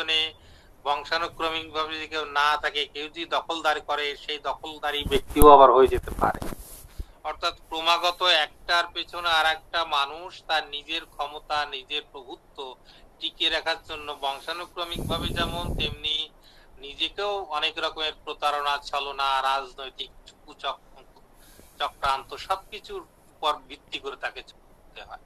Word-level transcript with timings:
পেছনে 0.00 0.20
বংশানুক্রমিক 0.86 1.66
ভাবে 1.76 1.90
যদি 1.94 2.06
কেউ 2.12 2.24
না 2.38 2.48
থাকে, 2.62 2.82
কেউ 2.94 3.06
যদি 3.12 3.24
দখলদারি 3.36 3.82
করে, 3.90 4.06
সেই 4.24 4.38
দখলদারি 4.48 5.00
ব্যক্তিও 5.12 5.46
আবার 5.56 5.70
হয়ে 5.76 5.92
যেতে 5.94 6.10
পারে। 6.22 6.40
অর্থাৎ 7.28 7.54
ক্রমাগত 7.68 8.20
একটার 8.46 8.86
পেছনে 8.94 9.28
আর 9.38 9.46
একটা 9.56 9.80
মানুষ 9.96 10.30
তার 10.48 10.64
নিজের 10.74 11.02
ক্ষমতা, 11.14 11.58
নিজের 11.74 12.02
প্রভুত্ব 12.12 12.56
টিকিয়ে 13.18 13.50
রাখার 13.50 13.80
জন্য 13.88 14.08
বংশানুক্রমিক 14.24 15.02
ভাবে 15.10 15.28
যেমন, 15.38 15.64
তেমনি 15.78 16.16
নিজেকেও 16.84 17.32
অনেক 17.56 17.74
রকমের 17.84 18.14
প্রতারণা, 18.24 18.74
ছলনা, 18.90 19.28
রাজনৈতিক 19.50 20.10
চক্রান্ত 21.80 22.30
সবকিছুর 22.46 23.02
উপর 23.32 23.52
ভিত্তি 23.68 23.98
করে 24.04 24.16
তাকে 24.24 24.40
চলতে 24.50 25.02
হয়। 25.08 25.24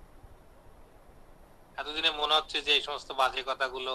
এতদিনে 1.80 2.10
মনে 2.20 2.36
হচ্ছে 2.38 2.58
যে 2.66 2.70
এই 2.76 2.82
সমস্ত 2.88 3.10
বাজে 3.20 3.42
কথাগুলো 3.50 3.94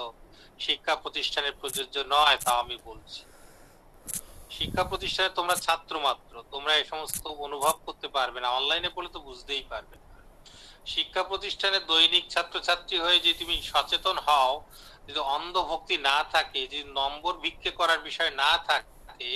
শিক্ষা 0.66 0.94
প্রতিষ্ঠানের 1.04 1.56
প্রযোজ্য 1.62 1.96
নয়, 2.16 2.38
তাও 2.46 2.58
আমি 2.64 2.78
বলছি। 2.90 3.22
শিক্ষা 4.58 4.84
প্রতিষ্ঠানে 4.92 5.30
তোমরা 5.38 5.56
ছাত্র 5.66 5.94
মাত্র, 6.08 6.34
তোমরা 6.54 6.74
এই 6.80 6.86
সমস্ত 6.92 7.24
অনুভব 7.46 7.76
করতে 7.86 8.08
পারবে 8.16 8.40
না, 8.44 8.50
অনলাইনে 8.60 8.90
পড়লে 8.96 9.10
তো 9.16 9.20
বুঝতেই 9.28 9.66
পারবে 9.74 9.96
শিক্ষা 10.94 11.24
প্রতিষ্ঠানে 11.32 11.80
দৈনিক 11.92 12.26
ছাত্রছাত্রী 12.34 12.96
হয়ে 13.06 13.20
যে 13.26 13.32
তুমি 13.40 13.56
সচেতন 13.72 14.18
হও, 14.28 14.52
যদি 15.08 15.20
অন্ধভক্তি 15.36 15.96
না 16.10 16.18
থাকে, 16.34 16.60
যদি 16.72 16.86
নম্বর 17.00 17.34
ভিক্ষে 17.44 17.72
করার 17.80 18.00
বিষয় 18.08 18.32
না 18.44 18.52
থাকে, 18.70 19.32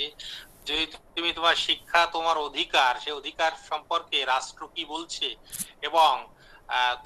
যদি 0.68 0.84
তুমি 1.16 1.30
তোমার 1.38 1.56
শিক্ষা, 1.66 2.00
তোমার 2.16 2.36
অধিকার, 2.48 2.92
সে 3.04 3.10
অধিকার 3.20 3.52
সম্পর্কে 3.70 4.18
রাষ্ট্র 4.32 4.62
কি 4.74 4.82
বলছে 4.92 5.26
এবং 5.88 6.12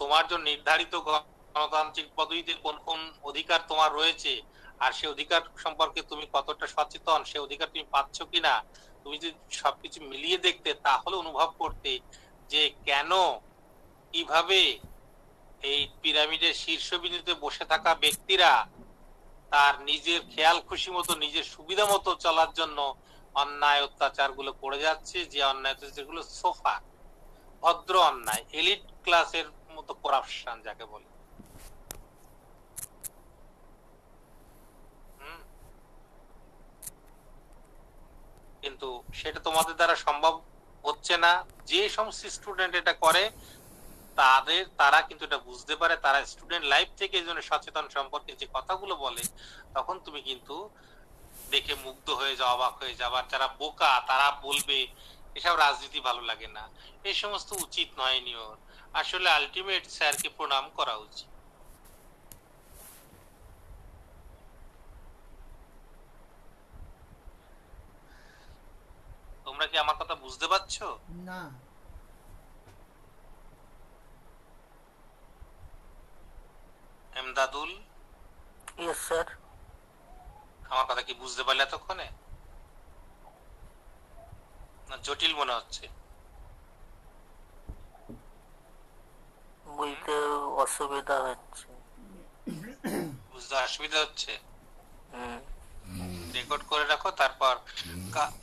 তোমার 0.01 0.25
জন্য 0.31 0.45
নির্ধারিত 0.53 0.95
গণতান্ত্রিক 1.07 2.09
পদ্ধতিতে 2.19 2.53
কোন 2.65 2.77
কোন 2.89 3.01
অধিকার 3.31 3.61
তোমার 3.71 3.91
রয়েছে? 3.99 4.33
আর 4.85 4.91
সে 4.99 5.07
অধিকার 5.15 5.43
সম্পর্কে 5.65 6.01
তুমি 6.11 6.25
কতটা 6.35 6.67
সচেতন? 6.75 7.21
সে 7.31 7.39
অধিকার 7.47 7.69
তুমি 7.73 7.87
পাচ্ছ 7.95 8.17
কিনা? 8.33 8.55
তুমি 9.03 9.17
যদি 9.25 9.39
সবকিছু 9.63 9.99
মিলিয়ে 10.11 10.39
দেখতে, 10.47 10.71
তাহলে 10.87 11.17
অনুভব 11.23 11.49
করতে 11.63 11.91
যে 12.53 12.63
কেন, 12.89 13.11
কীভাবে 14.13 14.61
এই 15.71 15.81
পিরামিডের 16.03 16.55
শীর্ষবিন্দুতে 16.63 17.33
বসে 17.45 17.65
থাকা 17.73 17.91
ব্যক্তিরা 18.05 18.51
তার 19.53 19.75
নিজের 19.91 20.21
খেয়াল 20.33 20.59
খুশি 20.69 20.91
মতো, 20.97 21.13
নিজের 21.25 21.47
সুবিধা 21.55 21.85
মতো 21.93 22.11
চলার 22.25 22.51
জন্য 22.59 22.79
অন্যায় 23.43 23.85
অত্যাচারগুলো 23.87 24.51
করে 24.63 24.79
যাচ্ছে, 24.87 25.19
যে 25.33 25.41
অন্যায় 25.53 25.77
যেগুলো 25.97 26.21
সোফা 26.41 26.75
ভদ্র 27.63 27.95
অন্যায়, 28.11 28.45
এলিট 28.61 28.85
ক্লাসের 29.05 29.47
মতো 29.77 29.93
করাপশন 29.95 30.57
যাকে 30.63 30.85
বলে। 30.85 31.09
কিন্তু 38.63 38.89
সেটা 39.15 39.41
তোমাদের 39.41 39.75
দ্বারা 39.77 39.97
সম্ভব 39.97 40.35
হচ্ছে 40.85 41.15
না। 41.19 41.33
যে 41.67 41.81
সমস্ত 41.89 42.23
স্টুডেন্ট 42.27 42.75
এটা 42.75 42.93
করে, 43.05 43.31
তাদের, 44.17 44.63
তারা 44.77 44.99
কিন্তু 45.03 45.25
এটা 45.25 45.39
বুঝতে 45.39 45.75
পারে। 45.77 45.95
তারা 45.97 46.21
স্টুডেন্ট 46.27 46.65
লাইফ 46.67 46.89
থেকে 46.97 47.17
জন্য 47.25 47.41
সচেতন 47.43 47.87
সম্পর্কে 47.89 48.33
যে 48.41 48.47
কথাগুলো 48.53 48.95
বলে, 48.97 49.23
তখন 49.75 49.97
তুমি 50.05 50.21
কিন্তু 50.23 50.57
দেখে 51.51 51.75
মুগ্ধ 51.85 52.11
হয়ে 52.11 52.37
যাও, 52.37 52.49
অবাক 52.49 52.75
হয়ে 52.83 52.95
যাবার 52.95 53.25
যারা 53.29 53.49
বোকা, 53.61 53.93
তারা 54.07 54.29
বলবে 54.47 54.79
এসব 55.39 55.55
রাজনীতি 55.65 56.01
ভালো 56.09 56.23
লাগে 56.31 56.49
না। 56.57 56.65
এই 57.09 57.15
সমস্ত 57.23 57.49
উচিত 57.65 57.89
নয় 58.01 58.21
নিয়র। 58.27 58.55
আসলে 59.01 59.29
আলটিমেট 59.39 59.85
স্যারকে 59.97 60.29
প্রণাম 60.37 60.65
করা 60.79 60.95
উচিত। 61.07 61.31
তোমরা 69.47 69.67
কি 69.71 69.77
আমার 69.85 69.97
কথা 70.01 70.15
বুঝতে 70.25 70.47
পারছ? 70.53 70.75
না। 71.29 71.41
এমদাদুল? 77.21 77.71
ইয়েস 78.83 79.01
স্যার 79.09 79.27
আমার 80.73 80.87
কথা 80.91 81.03
কি 81.07 81.13
বুঝতে 81.23 81.43
পারলে 81.47 81.63
এতক্ষণে? 81.65 82.07
না 84.89 84.97
জটিল 85.07 85.33
মনে 85.41 85.53
হচ্ছে? 85.59 85.85
বুঝতে 89.77 90.15
অসুবিধা 90.65 91.17
হচ্ছে। 91.29 91.67
বুঝতে 93.31 93.55
অসুবিধা 93.67 93.99
হচ্ছে? 94.05 94.33
রেকর্ড 96.37 96.63
করে 96.71 96.85
রাখো 96.93 97.11
তারপর 97.21 97.55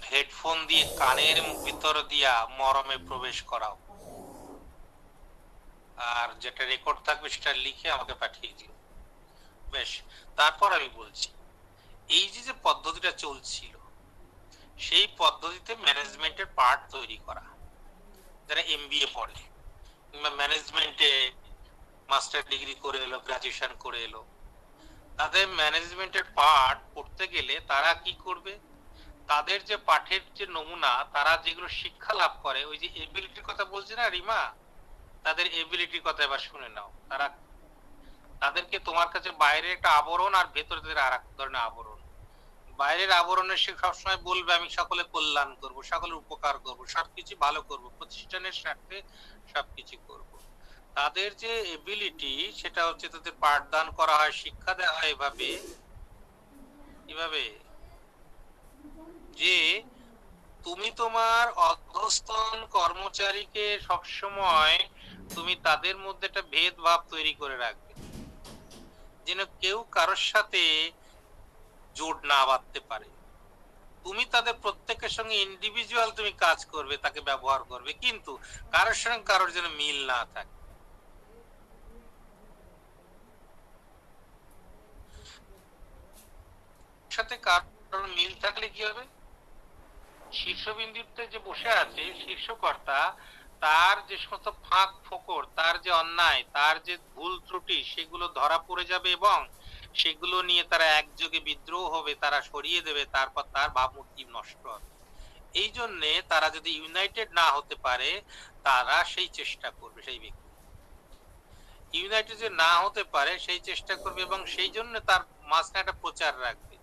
হেডফোন 0.09 0.57
দিয়ে 0.69 0.83
কানের 0.99 1.37
ভিতর 1.65 1.95
দিয়া 2.11 2.33
মরমে 2.59 2.97
প্রবেশ 3.07 3.37
করাও। 3.51 3.75
আর 6.15 6.27
যেটা 6.43 6.63
রেকর্ড 6.65 6.99
থাকবে 7.07 7.27
সেটা 7.35 7.51
লিখে 7.65 7.87
আমাকে 7.91 8.13
পাঠিয়ে 8.21 8.53
দিও। 8.57 8.73
বেশ 9.73 9.91
তারপর 10.39 10.69
আমি 10.77 10.89
বলছি 10.99 11.29
এই 12.09 12.25
যে 12.33 12.41
যে 12.47 12.53
পদ্ধতিটা 12.63 13.11
চলছিল 13.23 13.74
সেই 14.79 15.07
পদ্ধতিতে 15.17 15.75
ম্যানেজমেন্টের 15.75 16.45
পার্ট 16.45 16.81
তৈরি 16.91 17.17
করা। 17.17 17.45
যারা 18.47 18.61
এমবিএ 18.61 19.07
পড়ে, 19.13 19.33
কিংবা 20.09 20.29
ম্যানেজমেন্টে 20.29 21.31
মাস্টার 22.09 22.41
ডিগ্রি 22.49 22.75
করে 22.75 22.99
এলো 23.03 23.19
গ্রাজুয়েশন 23.19 23.71
করে 23.79 24.03
এলো, 24.03 24.25
তাদের 25.17 25.47
ম্যানেজমেন্টের 25.47 26.23
পার্ট 26.23 26.79
পড়তে 26.93 27.27
গেলে 27.27 27.59
তারা 27.59 27.93
কি 27.93 28.13
করবে? 28.13 28.59
তাদের 29.27 29.65
যে 29.65 29.77
পাঠের 29.77 30.21
যে 30.33 30.45
নমুনা, 30.45 31.03
তারা 31.13 31.37
যেগুলো 31.37 31.67
শিক্ষা 31.67 32.13
লাভ 32.13 32.33
করে, 32.43 32.65
ওই 32.65 32.77
যে 32.77 32.87
এবিলিটির 33.03 33.43
কথা 33.43 33.65
বলছে 33.65 33.95
না, 33.95 34.09
রিমা? 34.09 34.53
তাদের 35.23 35.45
এবিলিটির 35.61 36.01
কথা 36.05 36.23
এবার 36.23 36.39
শুনে 36.39 36.69
নাও। 36.69 36.91
তারা, 37.09 37.27
তাদেরকে 38.39 38.79
তোমার 38.79 39.07
কাছে 39.09 39.31
বাইরে 39.31 39.71
একটা 39.71 39.89
আবরণ 39.89 40.33
আর 40.33 40.45
ভেতরে 40.45 40.79
তাদের 40.81 40.97
আর 40.97 41.13
এক 41.13 41.23
ধরনের 41.37 41.61
আবরণ 41.61 41.84
বাইরের 42.77 43.11
আবরণে 43.11 43.57
সে 43.57 43.73
সবসময় 43.81 44.17
বলবে, 44.17 44.53
আমি 44.53 44.69
সকলে 44.69 45.03
কল্যাণ 45.03 45.55
করব, 45.55 45.81
সকলের 45.81 46.13
উপকার 46.13 46.59
করব, 46.59 46.85
সবকিছু 46.85 47.35
ভালো 47.39 47.61
করব, 47.61 47.89
প্রতিষ্ঠানের 47.97 48.51
স্বার্থে 48.51 49.01
সবকিছু 49.53 49.97
করব। 50.07 50.39
তাদের 50.95 51.35
যে 51.35 51.61
এবিলিটি 51.61 52.53
সেটা 52.55 52.87
হচ্ছে 52.87 53.07
তাদের 53.07 53.31
পাঠদান 53.39 53.91
করা 53.91 54.17
হয়, 54.17 54.31
শিক্ষা 54.31 54.73
দেওয়া 54.73 54.93
হয় 54.93 55.09
এভাবে। 55.09 55.59
এভাবে। 57.07 57.59
যে 59.31 59.83
তুমি 60.63 60.91
তোমার 60.91 61.51
অধস্তন 61.51 62.65
কর্মচারীকে 62.65 63.79
সবসময় 63.79 64.89
তুমি 65.35 65.55
তাদের 65.63 65.97
মধ্যে 65.97 66.27
একটা 66.27 66.41
ভেদভাব 66.41 67.03
তৈরি 67.09 67.33
করে 67.33 67.57
রাখবে। 67.57 67.93
যেন 69.25 69.45
কেউ 69.45 69.85
কারোর 69.91 70.15
সাথে 70.15 70.91
জোট 71.97 72.17
না 72.31 72.39
বাঁধতে 72.49 72.79
পারে। 72.89 73.07
তুমি 74.05 74.23
তাদের 74.33 74.55
প্রত্যেকের 74.63 75.11
সঙ্গে 75.17 75.35
ইন্ডিভিজুয়াল 75.47 76.09
তুমি 76.19 76.31
কাজ 76.45 76.59
করবে, 76.73 76.95
তাকে 77.05 77.19
ব্যবহার 77.29 77.61
করবে, 77.71 77.91
কিন্তু 78.03 78.31
কারোর 78.73 78.97
সঙ্গে 79.01 79.21
কারোর 79.31 79.49
যেন 79.57 79.67
মিল 79.79 79.97
না 80.11 80.19
থাকে। 80.33 80.55
সাথে 87.15 87.35
কারোর 87.47 88.07
মিল 88.17 88.31
থাকলে 88.43 88.67
কি 88.75 88.81
হবে? 88.89 89.03
শীর্ষবিন্দুতে 90.39 91.23
যে 91.33 91.39
বসে 91.47 91.71
আছে, 91.83 92.03
শীর্ষকর্তা, 92.23 92.99
তার 93.65 93.97
যে 94.09 94.15
সমস্ত 94.23 94.47
ফাঁক 94.65 94.91
ফোকর, 95.07 95.41
তার 95.57 95.75
যে 95.85 95.91
অন্যায়, 96.01 96.41
তার 96.55 96.75
যে 96.87 96.95
ভুল 97.13 97.33
ত্রুটি, 97.47 97.77
সেগুলো 97.93 98.25
ধরা 98.39 98.57
পড়ে 98.67 98.85
যাবে 98.91 99.09
এবং 99.19 99.37
সেগুলো 99.95 100.41
নিয়ে 100.41 100.63
তারা 100.63 100.85
একযোগে 100.85 101.39
বিদ্রোহ 101.39 101.83
হবে, 101.89 102.15
তারা 102.15 102.41
সরিয়ে 102.41 102.81
দেবে, 102.81 103.05
তারপর 103.05 103.43
তার 103.53 103.69
ভাবমূর্তি 103.69 104.25
নষ্ট 104.29 104.67
হবে। 104.67 104.89
এই 105.53 105.69
জন্যে 105.69 106.21
তারা 106.29 106.49
যদি 106.49 106.71
ইউনাইটেড 106.71 107.31
না 107.31 107.51
হতে 107.51 107.75
পারে, 107.75 108.21
তারা 108.63 109.03
সেই 109.03 109.27
চেষ্টা 109.27 109.69
করবে 109.69 110.03
সেই 110.03 110.19
ব্যক্তি। 110.19 110.45
ইউনাইটেড 111.97 112.37
যে 112.37 112.49
না 112.49 112.79
হতে 112.79 113.03
পারে, 113.03 113.39
সেই 113.39 113.59
চেষ্টা 113.59 113.95
করবে 113.95 114.21
এবং 114.21 114.45
সেই 114.45 114.69
জন্য 114.69 114.99
তার 114.99 115.19
মাঝখানে 115.41 115.79
একটা 115.79 115.91
প্রচার 115.91 116.41
রাখবে। 116.41 116.77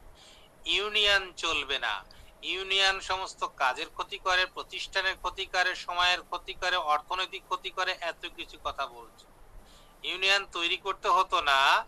ইউনিয়ন 0.65 1.33
চলবে 1.33 1.79
না। 1.79 2.05
ইউনিয়ন 2.43 3.01
সমস্ত 3.01 3.45
কাজের 3.45 3.89
ক্ষতি 3.89 4.19
করে, 4.19 4.47
প্রতিষ্ঠানের 4.47 5.17
ক্ষতি 5.17 5.47
করে, 5.47 5.75
সময়ের 5.75 6.23
ক্ষতি 6.23 6.55
করে, 6.55 6.77
অর্থনৈতিক 6.77 7.43
ক্ষতি 7.45 7.71
করে, 7.71 7.97
এত 8.01 8.27
কিছু 8.37 8.59
কথা 8.65 8.87
বলছে। 8.87 9.27
ইউনিয়ন 10.09 10.47
তৈরি 10.53 10.77
করতে 10.77 11.09
হতো 11.09 11.41
না। 11.41 11.87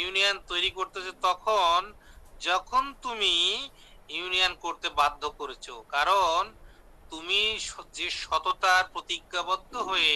ইউনিয়ন 0.00 0.36
তৈরি 0.50 0.70
করতেছে 0.78 1.12
তখন 1.28 1.78
যখন 2.48 2.84
তুমি 3.04 3.34
ইউনিয়ন 4.16 4.52
করতে 4.64 4.88
বাধ্য 5.00 5.22
করেছ, 5.40 5.66
কারণ 5.94 6.40
তুমি 7.12 7.40
যে 7.98 8.06
সততার 8.22 8.84
প্রতিজ্ঞাবদ্ধ 8.94 9.72
হয়ে 9.90 10.14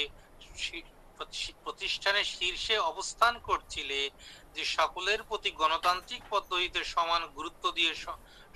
প্রতিষ্ঠানের 1.64 2.26
শীর্ষে 2.36 2.76
অবস্থান 2.90 3.34
করছিলে, 3.48 4.00
যে 4.54 4.62
সকলের 4.78 5.20
প্রতি 5.28 5.50
গণতান্ত্রিক 5.60 6.22
পদ্ধতিতে 6.32 6.80
সমান 6.94 7.22
গুরুত্ব 7.36 7.64
দিয়ে 7.76 7.92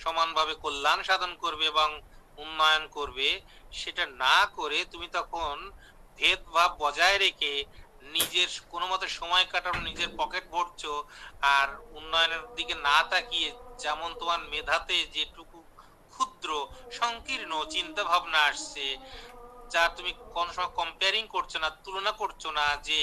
সমানভাবে 0.05 0.55
কল্যাণ 0.65 0.99
সাধন 1.09 1.33
করবে 1.43 1.65
এবং 1.73 1.89
উন্নয়ন 2.43 2.85
করবে, 2.97 3.29
সেটা 3.81 4.05
না 4.25 4.37
করে 4.59 4.79
তুমি 4.93 5.09
তখন 5.19 5.57
ভেদভাব 6.19 6.71
বজায় 6.83 7.19
রেখে 7.25 7.53
নিজের 8.03 8.51
কোনো 8.73 8.87
মতে 8.91 9.07
সময় 9.21 9.47
কাটানো, 9.53 9.81
নিজের 9.89 10.11
পকেট 10.21 10.45
ভরছো, 10.55 10.93
আর 11.57 11.69
উন্নয়নের 11.99 12.43
দিকে 12.57 12.75
না 12.89 12.99
তাকিয়ে 13.11 13.49
যেমন 13.83 14.11
তোমার 14.21 14.41
মেধাতে 14.53 14.97
যেটুকু 15.17 15.59
ক্ষুদ্র, 16.13 16.51
সংকীর্ণ 17.01 17.53
চিন্তা 17.75 18.03
ভাবনা 18.11 18.41
আসছে, 18.51 18.87
যা 19.73 19.83
তুমি 19.97 20.13
কোন 20.37 20.47
সময় 20.55 20.73
কম্পেয়ারিং 20.79 21.25
করছ 21.35 21.53
না, 21.63 21.69
তুলনা 21.85 22.13
করছ 22.21 22.43
না 22.59 22.67
যে 22.89 23.01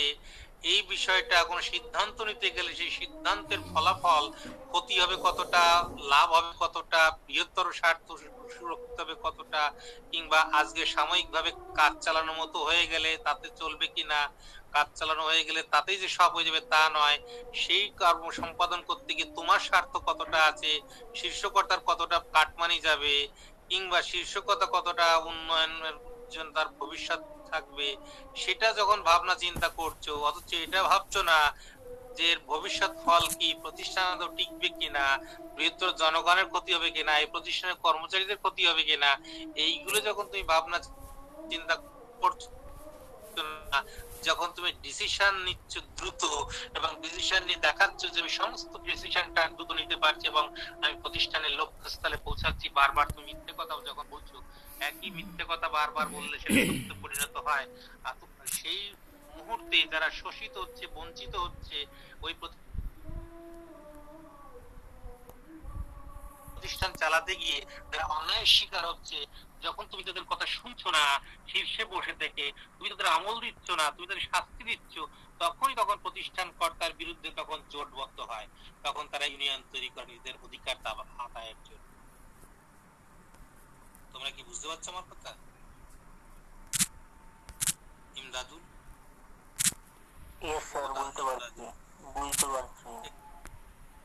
এই 0.71 0.81
বিষয়টা 0.93 1.37
কোনো 1.43 1.61
সিদ্ধান্ত 1.71 2.17
নিতে 2.29 2.47
গেলে 2.57 2.71
সেই 2.79 2.91
সিদ্ধান্তের 2.99 3.61
ফলাফল 3.71 4.23
ক্ষতি 4.71 4.95
হবে 5.01 5.15
কতটা, 5.25 5.63
লাভ 6.11 6.27
হবে 6.37 6.51
কতটা, 6.63 7.01
বৃহত্তর 7.25 7.67
স্বার্থ 7.79 8.07
সুরক্ষিত 8.55 8.97
হবে 9.01 9.15
কতটা, 9.25 9.61
কিংবা 10.11 10.39
আজকে 10.59 10.83
সাময়িকভাবে 10.95 11.51
কাজ 11.79 11.93
চালানোর 12.05 12.39
মতো 12.41 12.57
হয়ে 12.67 12.85
গেলে 12.87 13.11
তাতে 13.25 13.47
চলবে 13.59 13.85
কিনা 13.95 14.19
কাজ 14.77 14.87
চালানো 14.99 15.23
হয়ে 15.29 15.45
গেলে 15.47 15.61
তাতেই 15.73 15.97
যে 16.03 16.09
সব 16.17 16.29
হয়ে 16.35 16.47
যাবে 16.49 16.61
তা 16.73 16.81
নয়। 16.97 17.17
সেই 17.61 17.85
কর্ম 17.99 18.25
সম্পাদন 18.39 18.79
করতে 18.89 19.11
গিয়ে 19.17 19.29
তোমার 19.37 19.59
স্বার্থ 19.67 19.93
কতটা 20.07 20.39
আছে, 20.49 20.71
শীর্ষকর্তার 21.19 21.81
কতটা 21.89 22.17
কাটমানি 22.35 22.77
যাবে, 22.87 23.13
কিংবা 23.69 23.99
শীর্ষকতা 24.11 24.65
কতটা 24.75 25.07
উন্নয়নের 25.29 25.97
জন্য 26.33 26.49
তার 26.57 26.69
ভবিষ্যৎ 26.79 27.21
থাকবে, 27.51 27.87
সেটা 28.41 28.67
যখন 28.79 28.97
ভাবনা 29.09 29.35
চিন্তা 29.43 29.69
করছ, 29.79 30.05
অথচ 30.29 30.49
এটা 30.65 30.79
ভাবছ 30.91 31.13
না 31.31 31.39
যে 32.17 32.29
ভবিষ্যৎ 32.51 32.91
ফল 33.03 33.23
কি, 33.39 33.49
প্রতিষ্ঠান 33.63 34.07
টিকবে 34.37 34.69
কিনা, 34.79 35.05
বৃহত্তর 35.55 35.91
জনগণের 36.01 36.47
ক্ষতি 36.53 36.71
হবে 36.75 36.89
কিনা, 36.95 37.13
এই 37.21 37.27
প্রতিষ্ঠানের 37.33 37.77
কর্মচারীদের 37.85 38.41
ক্ষতি 38.43 38.63
হবে 38.69 38.83
কিনা, 38.89 39.11
এইগুলো 39.65 39.97
যখন 40.07 40.25
তুমি 40.31 40.43
ভাবনা 40.53 40.77
চিন্তা 41.51 41.75
করছ 42.21 42.41
না, 43.73 43.79
যখন 44.27 44.47
তুমি 44.57 44.69
ডিসিশন 44.85 45.33
নিচ্ছ 45.47 45.73
দ্রুত 45.97 46.23
এবং 46.77 46.89
ডিসিশন 47.03 47.41
নিয়ে 47.47 47.63
দেখাচ্ছ 47.67 48.01
যে 48.13 48.17
আমি 48.23 48.31
সমস্ত 48.41 48.71
ডিসিশনটা 48.87 49.41
দ্রুত 49.55 49.69
নিতে 49.79 49.95
পারছি 50.03 50.25
এবং 50.33 50.43
আমি 50.83 50.95
প্রতিষ্ঠানের 51.03 51.53
লক্ষ্যস্থলে 51.59 52.17
পৌঁছাচ্ছি, 52.25 52.67
বারবার 52.79 53.05
তুমি 53.15 53.25
মিথ্যে 53.29 53.53
কথা 53.59 53.73
যখন 53.89 54.05
বলছো, 54.15 54.37
একই 54.89 55.09
মিথ্যে 55.17 55.43
কথা 55.51 55.67
বারবার 55.77 56.05
বললে 56.15 56.35
সেটা 56.43 56.61
পরিণত 57.03 57.35
হয়। 57.47 57.65
আর 58.07 58.13
সেই 58.59 58.79
মুহূর্তে 59.37 59.77
যারা 59.93 60.09
শোষিত 60.21 60.53
হচ্ছে, 60.63 60.83
বঞ্চিত 60.95 61.33
হচ্ছে, 61.45 61.77
ওই 62.25 62.33
প্রতিষ্ঠান 66.55 66.91
চালাতে 67.01 67.33
গিয়ে 67.41 67.59
তারা 67.89 68.05
অন্যায়ের 68.15 68.49
শিকার 68.55 68.83
হচ্ছে 68.91 69.17
যখন 69.61 69.83
তুমি 69.87 70.03
তাদের 70.03 70.25
কথা 70.25 70.45
শুনছো 70.45 70.89
না 70.91 71.03
শীর্ষে 71.47 71.85
বসে 71.85 72.13
থেকে 72.13 72.51
তুমি 72.77 72.89
তাদের 72.89 73.07
আমল 73.07 73.35
দিচ্ছ 73.39 73.67
না 73.71 73.85
তুমি 73.91 74.07
তাদের 74.07 74.27
শাস্তি 74.31 74.63
দিচ্ছ 74.63 74.93
তখনই 75.39 75.75
তখন 75.75 75.97
প্রতিষ্ঠান 75.97 76.47
কর্তার 76.59 76.93
বিরুদ্ধে 76.93 77.29
তখন 77.31 77.57
জোটবদ্ধ 77.69 78.19
হয়। 78.19 78.47
তখন 78.83 79.03
তারা 79.07 79.25
ইউনিয়ন 79.25 79.61
তৈরি 79.71 79.89
করে 79.89 80.05
নিজেদের 80.05 80.35
অধিকার 80.43 80.75
আদায়ের 81.19 81.59
জন্য। 81.65 81.85
তোমরা 84.13 84.29
কি 84.31 84.41
বুঝতে 84.43 84.67
পারছ 84.67 84.85
আমার 84.89 85.05
কথা? 85.11 85.31
ইমদাদুল? 88.15 88.61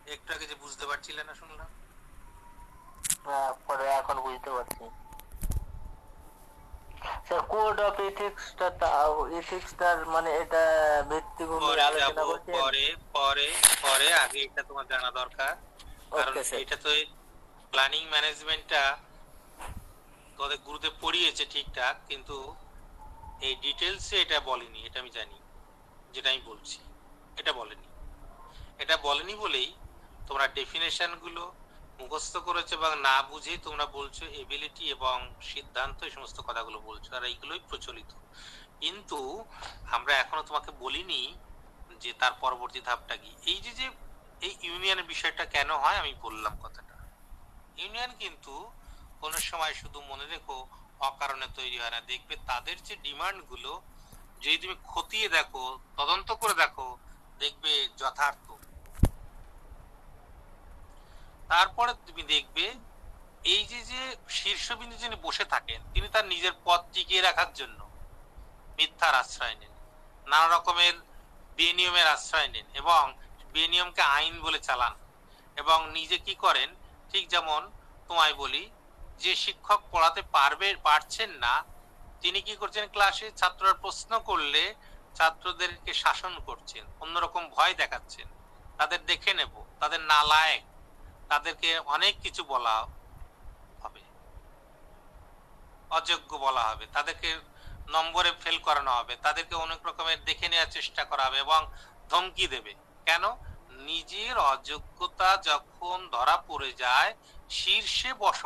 একটু 0.06 0.28
আগে 0.32 0.46
যে 0.46 0.54
বুঝতে 0.54 0.84
পারছিলে 0.86 1.22
না 1.24 1.34
শুনলাম। 1.34 1.68
হ্যাঁ, 3.24 3.52
পরে 3.66 3.84
এখন 3.90 4.16
বুঝতে 4.20 4.50
পারছি। 4.50 4.84
স্যার 7.26 7.40
কোড 7.52 7.76
অফ 7.88 7.94
এথিক্সটা 8.10 8.66
এথিক্সটার 9.40 9.98
মানে 10.14 10.30
এটা 10.42 10.62
ভিত্তিভূমি 11.10 11.66
আলোচনা 11.88 12.22
করছেন 12.30 12.54
পরে 12.60 12.84
পরে 13.18 13.48
পরে 13.86 14.08
আগে 14.24 14.40
এটা 14.48 14.62
তোমার 14.68 14.86
জানা 14.92 15.10
দরকার। 15.20 15.52
কারণ 16.12 16.34
এটা 16.64 16.76
তো 16.84 16.90
প্ল্যানিং 17.72 18.02
ম্যানেজমেন্টটা 18.14 18.82
তোদের 20.38 20.58
গুরুতে 20.66 20.88
পড়িয়েছে 21.02 21.44
ঠিকঠাক 21.52 21.94
কিন্তু 22.08 22.36
এই 23.46 23.54
ডিটেলসে 23.64 24.16
এটা 24.24 24.38
বলেনি 24.50 24.80
এটা 24.88 24.98
আমি 25.02 25.12
জানি। 25.18 25.38
যেটা 26.14 26.28
আমি 26.32 26.42
বলছি 26.50 26.78
এটা 27.40 27.52
বলেনি। 27.60 27.86
এটা 28.82 28.96
বলেনি 29.06 29.34
বলেই 29.44 29.68
তোমরা 30.28 30.46
ডেফিনেশনগুলো 30.58 31.42
মুখস্থ 31.98 32.34
করেছ 32.46 32.68
এবং 32.78 32.90
না 33.08 33.16
বুঝেই 33.30 33.58
তোমরা 33.66 33.86
বলছো 33.96 34.22
এবিলিটি 34.40 34.84
এবং 34.96 35.16
সিদ্ধান্ত, 35.52 35.98
এই 36.08 36.12
সমস্ত 36.16 36.38
কথাগুলো 36.48 36.78
বলছো 36.88 37.10
আর 37.16 37.24
এইগুলোই 37.30 37.60
প্রচলিত। 37.68 38.10
কিন্তু 38.82 39.18
আমরা 39.96 40.12
এখনও 40.22 40.48
তোমাকে 40.48 40.70
বলিনি 40.82 41.22
যে 42.02 42.10
তার 42.20 42.34
পরবর্তী 42.42 42.80
ধাপটা 42.88 43.14
কি। 43.22 43.30
এই 43.52 43.58
যে 43.64 43.72
যে 43.80 43.86
এই 44.46 44.52
ইউনিয়নের 44.66 45.10
বিষয়টা 45.12 45.44
কেন 45.54 45.70
হয়, 45.82 45.98
আমি 46.02 46.12
বললাম 46.24 46.54
কথাটা। 46.64 46.96
ইউনিয়ন 47.80 48.12
কিন্তু 48.22 48.54
কোনো 49.22 49.38
সময় 49.50 49.74
শুধু 49.74 49.98
মনে 50.10 50.26
রেখো, 50.32 50.56
অকারণে 51.08 51.48
তৈরি 51.58 51.76
হয় 51.82 51.92
না। 51.96 52.00
দেখবে 52.10 52.34
তাদের 52.50 52.76
যে 52.88 52.94
ডিমান্ডগুলো 53.06 53.72
যদি 54.42 54.56
তুমি 54.58 54.76
খতিয়ে 54.92 55.28
দেখো, 55.28 55.64
তদন্ত 55.98 56.28
করে 56.40 56.54
দেখো, 56.62 56.86
দেখবে 57.42 57.72
যথার্থ। 58.00 58.46
তারপরে 61.52 61.92
তুমি 62.06 62.22
দেখবে 62.34 62.66
এই 63.54 63.62
যে 63.70 63.80
যে 63.92 64.02
শীর্ষবিন্দু 64.38 64.96
যিনি 65.02 65.16
বসে 65.26 65.44
থাকেন, 65.54 65.80
তিনি 65.92 66.06
তার 66.14 66.26
নিজের 66.32 66.54
পদ 66.66 66.80
টিকিয়ে 66.94 67.26
রাখার 67.28 67.50
জন্য 67.58 67.80
মিথ্যার 68.76 69.14
আশ্রয় 69.22 69.56
নেন। 69.60 69.72
নানা 70.30 70.46
রকমের 70.54 70.94
বেনিয়মের 71.58 72.06
আশ্রয় 72.16 72.50
নেন 72.54 72.66
এবং 72.80 73.02
বেনিয়মকে 73.54 74.02
আইন 74.16 74.34
বলে 74.44 74.60
চালান 74.68 74.94
এবং 75.56 75.78
নিজে 75.96 76.16
কি 76.26 76.34
করেন? 76.44 76.68
ঠিক 77.10 77.24
যেমন 77.34 77.60
তোমায় 78.08 78.34
বলি, 78.42 78.64
যে 79.22 79.32
শিক্ষক 79.44 79.80
পড়াতে 79.92 80.22
পারবে, 80.36 80.68
পারছেন 80.88 81.30
না, 81.44 81.54
তিনি 82.22 82.38
কি 82.46 82.54
করছেন 82.60 82.84
ক্লাসে? 82.94 83.26
ছাত্ররা 83.40 83.74
প্রশ্ন 83.84 84.12
করলে 84.28 84.62
ছাত্রদেরকে 85.18 85.92
শাসন 86.02 86.32
করছেন, 86.48 86.84
অন্যরকম 87.02 87.42
ভয় 87.54 87.74
দেখাচ্ছেন। 87.82 88.26
তাদের 88.78 89.00
দেখে 89.10 89.32
নেব, 89.38 89.54
তাদের 89.80 90.00
নালায়ক 90.12 90.64
তাদেরকে 91.28 91.78
অনেক 91.78 92.14
কিছু 92.22 92.42
বলা 92.44 92.74
হবে। 93.82 94.02
অযোগ্য 95.90 96.30
বলা 96.36 96.62
হবে। 96.68 96.86
তাদেরকে 96.92 97.28
নম্বরে 97.88 98.30
ফেল 98.40 98.58
করানো 98.58 98.92
হবে। 98.94 99.14
তাদেরকে 99.16 99.54
অনেক 99.54 99.80
রকমের 99.86 100.24
দেখে 100.24 100.46
নেওয়ার 100.48 100.70
চেষ্টা 100.70 101.02
করা 101.04 101.24
হবে 101.24 101.38
এবং 101.38 101.60
ধমকি 102.10 102.46
দেবে। 102.46 102.72
কেন? 103.06 103.24
নিজের 103.88 104.38
অযোগ্যতা 104.38 105.36
যখন 105.36 105.96
ধরা 106.12 106.36
পড়ে 106.48 106.72
যায়, 106.72 107.10
শীর্ষে 107.50 108.14
বস 108.14 108.38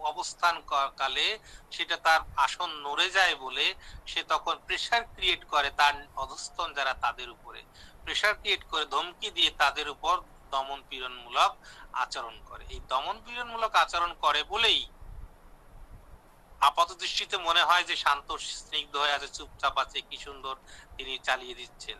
অবস্থান 0.00 0.54
কালে 0.96 1.38
সেটা 1.70 1.96
তার 1.96 2.20
আসন 2.36 2.70
নড়ে 2.86 3.08
যায় 3.10 3.34
বলে 3.36 3.74
সে 4.06 4.20
তখন 4.22 4.54
প্রেশার 4.66 5.02
ক্রিয়েট 5.14 5.42
করে 5.44 5.70
তার 5.70 5.94
অধস্তন 6.16 6.68
যারা 6.72 6.94
তাদের 6.94 7.28
উপরে। 7.30 7.60
প্রেশার 8.02 8.34
ক্রিয়েট 8.34 8.62
করে 8.64 8.84
ধমকি 8.86 9.30
দিয়ে 9.30 9.50
তাদের 9.58 9.86
উপর 9.88 10.14
দমন 10.50 10.82
পীড়নমূলক 10.88 11.50
আচরণ 11.92 12.36
করে। 12.48 12.64
এই 12.74 12.80
দমন 12.90 13.16
পীড়নমূলক 13.24 13.72
আচরণ 13.84 14.12
করে 14.14 14.40
বলেই 14.44 14.80
আপাত 16.60 16.88
দৃষ্টিতে 16.92 17.36
মনে 17.38 17.62
হয় 17.68 17.84
যে 17.84 17.96
শান্ত, 17.96 18.28
স্নিগ্ধ 18.36 18.96
হয়ে 18.96 19.16
আছে, 19.16 19.28
চুপচাপ 19.28 19.78
আছে, 19.78 19.98
কি 20.08 20.16
সুন্দর 20.16 20.54
তিনি 20.96 21.18
চালিয়ে 21.18 21.54
দিচ্ছেন। 21.54 21.98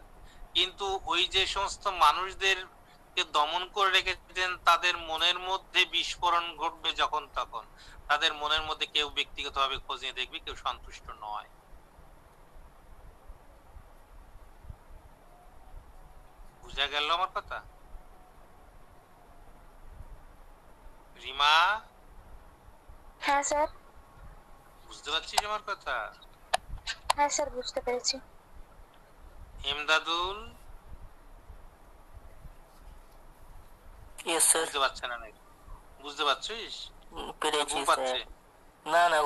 কিন্তু 0.55 0.87
ওই 1.05 1.23
যে 1.35 1.43
সমস্ত 1.47 1.85
মানুষদের 2.05 2.59
দমন 3.33 3.63
করে 3.69 3.91
রেখেছেন, 3.91 4.51
তাদের 4.69 4.95
মনের 4.99 5.39
মধ্যে 5.39 5.81
বিস্ফোরণ 5.85 6.57
ঘটবে 6.57 6.91
যখন 6.93 7.23
তখন। 7.35 7.65
তাদের 8.09 8.35
মনের 8.35 8.63
মধ্যে 8.63 8.87
কেউ 8.87 9.07
ব্যক্তিগতভাবে 9.11 9.77
খোঁজ 9.87 10.01
নিয়ে 10.01 10.13
দেখবে, 10.13 10.39
কেউ 10.39 10.57
সন্তুষ্ট 10.57 11.07
নয়। 11.21 11.49
বুঝা 16.63 16.87
গেল 16.87 17.07
আমার 17.11 17.31
কথা? 17.35 17.59
রিমা? 21.23 21.55
হ্যাঁ 23.21 23.43
স্যার। 23.43 23.69
বুঝতে 24.87 25.09
পারছিস 25.11 25.41
আমার 25.45 25.63
কথা? 25.63 25.95
হ্যাঁ 27.17 27.29
স্যার 27.29 27.49
বুঝতে 27.51 27.81
পেরেছি। 27.81 28.17
এমদাদুল 29.65 30.39
ইয়েস 34.27 34.45
স্যার 34.51 34.63
বুঝতে 34.63 34.79
পারছে 34.79 35.05
না 35.07 35.17
নাকি? 35.17 35.41
বুঝতে 36.03 36.23
পারছিস? 36.25 36.75
পেরেছি 37.41 37.79
স্যার। 37.87 38.21
না 38.87 39.03
না 39.09 39.19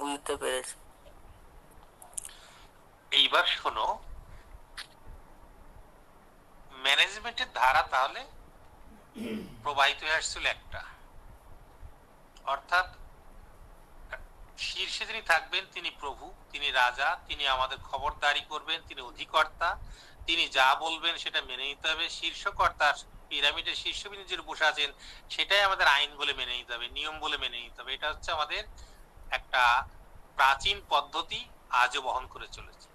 বুঝতে 0.00 0.34
পেরেছি। 0.36 0.74
এইবার 3.12 3.44
শোনো। 3.46 3.86
ম্যানেজমেন্টের 6.84 7.50
ধারা 7.54 7.82
তাহলে 7.82 8.20
প্রবাহিত 9.62 9.98
হয়ে 10.04 10.16
আসছিল 10.16 10.44
একটা। 10.46 10.80
অর্থাৎ 12.46 12.86
শীর্ষে 14.58 15.06
যিনি 15.06 15.22
থাকবেন, 15.22 15.66
তিনি 15.72 15.90
প্রভু, 15.90 16.32
তিনি 16.52 16.70
রাজা, 16.70 17.18
তিনি 17.28 17.48
আমাদের 17.48 17.78
খবরদারি 17.78 18.40
করবেন, 18.48 18.82
তিনি 18.88 19.00
অধিকর্তা, 19.00 19.78
তিনি 20.26 20.48
যা 20.48 20.74
বলবেন 20.74 21.16
সেটা 21.18 21.40
মেনে 21.42 21.64
নিতে 21.64 21.90
হবে। 21.90 22.10
শীর্ষকর্তা, 22.10 22.94
পিরামিডের 23.28 23.74
শীর্ষবিন্দু 23.74 24.24
যে 24.28 24.36
বসে 24.36 24.64
আছেন, 24.64 24.92
সেটাই 25.30 25.62
আমাদের 25.62 25.86
আইন 25.86 26.16
বলে 26.16 26.32
মেনে 26.32 26.56
নিতে 26.56 26.74
হবে, 26.74 26.88
নিয়ম 26.88 27.18
বলে 27.18 27.36
মেনে 27.38 27.60
নিতে 27.60 27.82
হবে। 27.82 27.94
এটা 27.94 28.08
হচ্ছে 28.12 28.32
আমাদের 28.32 28.64
একটা 29.30 29.88
প্রাচীন 30.34 30.82
পদ্ধতি, 30.88 31.48
আজও 31.70 32.00
বহন 32.02 32.26
করে 32.26 32.48
চলেছে। 32.48 32.88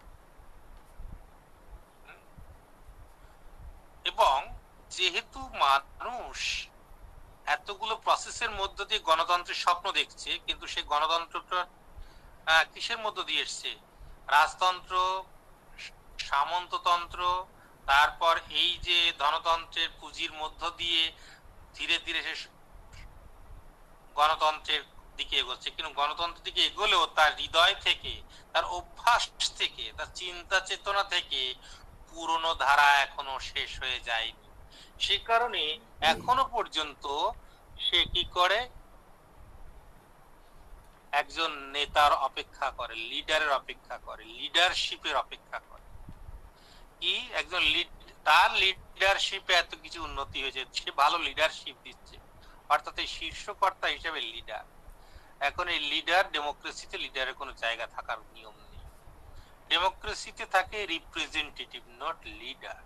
এবং 4.06 4.56
যেহেতু 4.89 5.39
মানুষ 5.39 6.68
এতগুলো 7.56 7.94
প্রসেসের 8.06 8.51
মধ্য 8.60 8.77
দিয়ে 8.89 9.01
গণতন্ত্রের 9.10 9.62
স্বপ্ন 9.66 9.86
দেখছে, 10.00 10.30
কিন্তু 10.46 10.66
সেই 10.74 10.86
গণতন্ত্রটা 10.94 11.60
কিসের 12.74 13.00
মধ্য 13.06 13.18
দিয়ে 13.30 13.44
এসছে? 13.46 13.72
রাজতন্ত্র, 14.36 14.94
সামন্ততন্ত্র, 16.30 17.20
তারপর 17.88 18.36
এই 18.62 18.72
যে 18.88 19.00
ধনতন্ত্রের 19.24 19.89
পুঁজির 20.00 20.32
মধ্য 20.42 20.62
দিয়ে 20.80 21.01
ধীরে 21.77 21.98
ধীরে 22.06 22.22
সে 22.27 22.34
গণতন্ত্রের 24.16 24.84
দিকে 25.18 25.36
এগোচ্ছে। 25.44 25.70
কিন্তু 25.75 25.92
গণতন্ত্রের 26.00 26.46
দিকে 26.48 26.62
এগোলেও 26.70 27.04
তার 27.18 27.32
হৃদয় 27.39 27.75
থেকে, 27.86 28.13
তার 28.54 28.66
অভ্যাস 28.77 29.24
থেকে, 29.60 29.86
তার 29.98 30.10
চিন্তা 30.20 30.58
চেতনা 30.68 31.04
থেকে 31.13 31.42
পুরনো 32.10 32.51
ধারা 32.63 32.88
এখনও 33.06 33.36
শেষ 33.51 33.70
হয়ে 33.82 34.00
যায়নি। 34.10 34.47
সে 35.00 35.18
কারণে 35.18 35.63
এখনও 36.01 36.46
পর্যন্ত 36.46 37.06
সে 37.80 38.00
কি 38.06 38.24
করে? 38.24 38.60
একজন 41.12 41.51
নেতার 41.75 42.13
অপেক্ষা 42.13 42.72
করে, 42.72 42.96
লিডারের 42.96 43.51
অপেক্ষা 43.51 43.98
করে, 43.98 44.24
লিডারশিপের 44.25 45.16
অপেক্ষা 45.16 45.60
করে। 45.70 45.86
কি? 47.00 47.13
একজন 47.34 47.62
তার 48.24 48.51
লিডারশিপে 48.51 49.54
এত 49.54 49.75
কিছু 49.84 50.04
উন্নতি 50.04 50.42
হয়েছে, 50.42 50.66
সে 50.74 50.92
ভালো 50.92 51.18
লিডারশিপ 51.18 51.75
দিচ্ছে। 51.84 52.18
অর্থাৎ 52.70 53.00
এই 53.00 53.08
শীর্ষকর্তা 53.08 53.88
হিসেবে 53.88 54.22
লিডার। 54.22 54.66
এখন 55.39 55.68
এই 55.68 55.80
লিডার 55.80 56.32
ডেমোক্রেসিতে 56.32 56.98
লিডারের 56.98 57.34
কোনো 57.34 57.51
জায়গা 57.54 57.88
থাকার 57.88 58.20
নিয়ম 58.34 58.56
নেই। 58.72 58.86
ডেমোক্রেসিতে 59.70 60.46
থাকে 60.46 60.77
রিপ্রেজেন্টেটিভ 60.86 61.82
নট 62.04 62.18
লিডার 62.25 62.80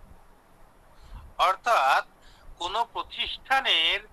অর্থাৎ 1.38 2.06
কোন 2.58 2.84
প্রতিষ্ঠানের, 2.84 4.08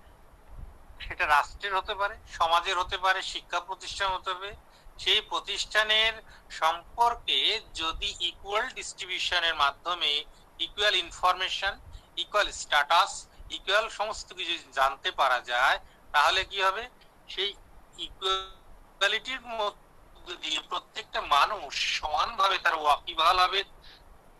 সেটা 1.00 1.26
রাষ্ট্রের 1.26 1.76
হতে 1.76 1.94
পারে, 1.94 2.16
সমাজের 2.28 2.78
হতে 2.78 2.98
পারে, 2.98 3.22
শিক্ষা 3.22 3.60
প্রতিষ্ঠান 3.60 4.08
হতে 4.08 4.30
হবে, 4.30 4.56
সেই 4.98 5.20
প্রতিষ্ঠানের 5.20 6.22
সম্পর্কে 6.50 7.60
যদি 7.74 8.14
ইকুয়াল 8.20 8.68
ডিস্ট্রিবিউশনের 8.68 9.54
মাধ্যমে 9.54 10.24
equal 10.58 10.94
information 10.94 11.80
equal 12.16 12.50
status 12.50 13.28
equal 13.50 13.88
সমস্ত 13.88 14.34
কিছু 14.34 14.72
জানতে 14.72 15.10
পারা 15.10 15.40
যায়, 15.40 15.78
তাহলে 16.12 16.44
কি 16.44 16.62
হবে? 16.62 16.88
সেই 17.28 17.54
ইকুয়ালিটির 17.98 19.40
মধ্যে 19.40 20.36
দিয়ে 20.36 20.60
প্রত্যেকটা 20.68 21.20
মানুষ 21.20 22.00
সমানভাবে 22.00 22.58
তার 22.58 22.74
ওয়াকিবহাল 22.74 23.38
হবে 23.38 23.64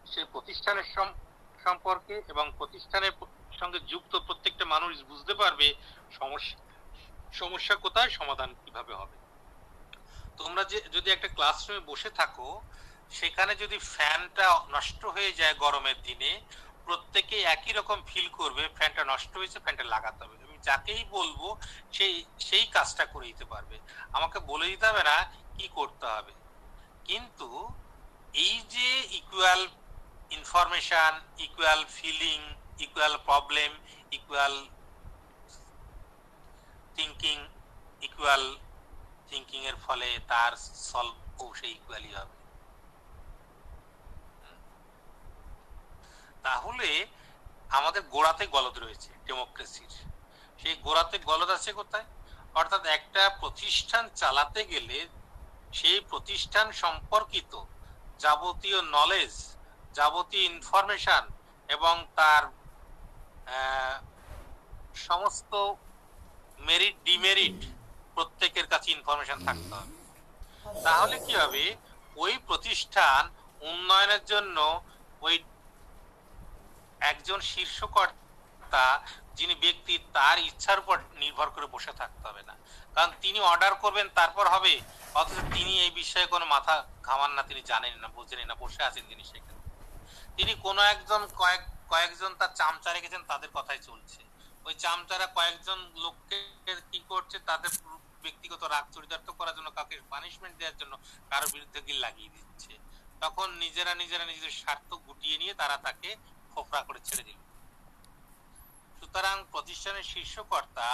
সেই 0.07 0.25
প্রতিষ্ঠানের 0.33 0.85
সম- 0.95 1.30
সম্পর্কে 1.65 2.23
এবং 2.29 2.53
প্রতিষ্ঠানের 2.59 3.13
সঙ্গে 3.61 3.79
যুক্ত 3.81 4.17
প্রত্যেকটা 4.17 4.65
মানুষ 4.65 5.03
বুঝতে 5.03 5.35
পারবে 5.35 5.75
সমস্যা 6.11 6.57
সমস্যা 7.33 7.75
কোথায়, 7.75 8.11
সমাধান 8.11 8.55
কীভাবে 8.65 8.95
হবে। 8.95 9.17
তোমরা 10.37 10.65
যে, 10.65 10.81
যদি 10.93 11.11
একটা 11.11 11.29
ক্লাসরুমে 11.29 11.81
বসে 11.81 12.11
থাকো, 12.11 12.63
সেখানে 13.11 13.57
যদি 13.57 13.79
ফ্যানটা 13.79 14.61
নষ্ট 14.69 15.05
হয়ে 15.05 15.33
যায় 15.33 15.55
গরমের 15.55 16.03
দিনে, 16.03 16.41
প্রত্যেকে 16.85 17.43
একই 17.43 17.73
রকম 17.73 18.03
ফিল 18.07 18.29
করবে 18.29 18.69
ফ্যানটা 18.77 19.05
নষ্ট 19.05 19.37
হয়েছে 19.37 19.59
ফ্যানটা 19.59 19.85
লাগাতে 19.85 20.25
হবে। 20.25 20.37
আমি 20.45 20.59
যাকেই 20.63 21.05
বলব, 21.11 21.57
সেই 21.93 22.25
সেই 22.39 22.67
কাজটা 22.67 23.05
করে 23.07 23.27
দিতে 23.27 23.45
পারবে। 23.45 23.79
আমাকে 24.13 24.39
বলে 24.39 24.67
দিতে 24.67 24.87
হবে 24.87 25.03
না 25.03 25.33
কি 25.59 25.69
করতে 25.69 26.07
হবে। 26.07 26.33
কিন্তু 27.05 27.69
এই 28.35 28.61
যে 28.69 28.89
equal 29.11 29.69
information 30.31 31.13
equal 31.39 31.81
feeling 31.97 32.41
equal 32.79 33.15
problem 33.25 33.71
equal 34.11 34.55
thinking 36.97 37.39
equal 38.03 38.45
thinking 39.31 39.61
এর 39.65 39.77
ফলে 39.87 40.09
তার 40.29 40.53
সলভ 40.91 41.17
ও 41.39 41.45
সেই 41.55 41.73
ইকুয়ালি 41.73 42.11
হবে 42.15 42.37
তাহলে 46.43 46.89
আমাদের 47.71 48.03
গোড়াতে 48.11 48.45
গলদ 48.47 48.77
রয়েছে 48.79 49.11
ডেমোক্রেসির 49.27 49.93
সেই 50.59 50.75
গোড়াতে 50.77 51.17
গলদ 51.25 51.51
আছে 51.51 51.71
কোথায়? 51.73 52.07
অর্থাৎ 52.55 52.83
একটা 52.87 53.23
প্রতিষ্ঠান 53.41 54.05
চালাতে 54.15 54.61
গেলে 54.65 54.99
সেই 55.73 55.99
প্রতিষ্ঠান 56.11 56.67
সম্পর্কিত 56.73 57.53
যাবতীয় 58.21 58.79
নলেজ 58.93 59.35
যাবতীয় 59.97 60.45
ইনফরমেশন 60.53 61.23
এবং 61.69 61.95
তার 62.19 62.43
সমস্ত 65.07 65.53
মেরিট 66.69 66.97
ডিমেরিট 67.09 67.59
প্রত্যেকের 68.15 68.67
কাছে 68.73 68.89
ইনফরমেশন 68.97 69.39
থাকতে 69.47 69.73
হবে। 69.79 69.95
তাহলে 70.87 71.17
কি 71.27 71.35
হবে? 71.43 71.65
ওই 72.23 72.33
প্রতিষ্ঠান 72.49 73.23
উন্নয়নের 73.71 74.23
জন্য 74.33 74.57
ওই 75.27 75.35
একজন 77.11 77.41
শীর্ষকর্তা 77.53 78.85
যিনি 79.39 79.55
ব্যক্তি 79.65 79.95
তার 80.17 80.37
ইচ্ছার 80.49 80.79
উপর 80.83 80.97
নির্ভর 81.23 81.49
করে 81.55 81.67
বসে 81.75 81.93
থাকতে 82.01 82.25
হবে 82.29 82.43
না। 82.49 82.55
কারণ 82.95 83.11
তিনি 83.23 83.39
অর্ডার 83.51 83.73
করবেন 83.75 84.07
তারপর 84.19 84.47
হবে। 84.55 84.75
অথচ 85.21 85.37
তিনি 85.55 85.73
এই 85.85 85.93
বিষয়ে 86.01 86.27
কোনো 86.27 86.45
মাথা 86.55 86.75
ঘামান 87.09 87.31
না 87.37 87.43
তিনি 87.49 87.63
জানেন 87.71 87.95
না 88.03 88.09
বোঝেন 88.17 88.41
না 88.51 88.55
বসে 88.63 88.83
আছেন 88.89 89.05
তিনি 89.11 89.25
সেখানে। 89.31 89.60
তিনি 90.37 90.53
কোনো 90.67 90.81
একজন 90.95 91.23
কয়েক, 91.41 91.63
কয়েকজন 91.93 92.31
তার 92.41 92.53
চামচা 92.61 92.91
রেখেছেন, 92.93 93.23
তাদের 93.31 93.51
কথাই 93.57 93.81
চলছে। 93.89 94.21
ওই 94.67 94.75
চামচারা 94.85 95.27
কয়েকজন 95.37 95.79
লোককে 96.05 96.37
কি 96.91 97.01
করছে, 97.11 97.37
তাদের 97.51 97.71
ব্যক্তিগত 98.25 98.63
রাগ 98.75 98.85
চরিতার্থ 98.95 99.29
করার 99.39 99.55
জন্য, 99.59 99.69
কাউকে 99.77 99.95
পানিশমেন্ট 100.15 100.55
দেওয়ার 100.61 100.77
জন্য 100.81 100.95
কারও 101.31 101.49
বিরুদ্ধে 101.55 101.81
গিয়ে 101.87 102.03
লাগিয়ে 102.05 102.33
দিচ্ছে। 102.35 102.73
তখন 103.23 103.49
নিজেরা 103.65 103.93
নিজেরা 104.03 104.25
নিজেদের 104.31 104.55
স্বার্থ 104.61 104.91
গুটিয়ে 105.07 105.37
নিয়ে 105.43 105.55
তারা 105.61 105.77
তাকে 105.87 106.11
ফোফরা 106.53 106.81
করে 106.89 107.01
ছেড়ে 107.09 107.25
দিল। 107.29 107.39
সুতরাং 108.99 109.37
প্রতিষ্ঠানের 109.53 110.07
শীর্ষকর্তা 110.13 110.89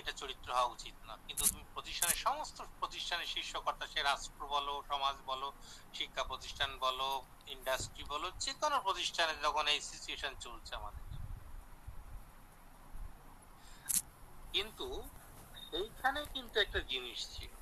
এটা 0.00 0.12
চরিত্র 0.20 0.48
হওয়া 0.56 0.72
উচিত 0.76 0.96
না। 1.08 1.14
কিন্তু 1.26 1.44
তুমি 1.50 1.64
প্রতিষ্ঠানের 1.74 2.18
সমস্ত 2.26 2.58
প্রতিষ্ঠানের 2.80 3.28
শীর্ষকর্তা, 3.34 3.84
সে 3.92 4.00
রাষ্ট্র 4.02 4.42
বলো, 4.54 4.74
সমাজ 4.90 5.16
বলো, 5.30 5.48
শিক্ষা 5.98 6.22
প্রতিষ্ঠান 6.30 6.70
বলো 6.84 7.08
ইন্ডাস্ট্রি 7.54 8.04
বলো, 8.12 8.26
যে 8.44 8.52
কোনো 8.60 8.76
প্রতিষ্ঠানে 8.86 9.34
যখন 9.44 9.64
এই 9.74 9.80
সিচুয়েশন 9.90 10.32
চলছে 10.44 10.72
আমাদের। 10.80 11.04
কিন্তু 14.54 14.86
সেইখানে 15.68 16.20
কিন্তু 16.34 16.56
একটা 16.64 16.80
জিনিস 16.92 17.18
ছিল। 17.34 17.52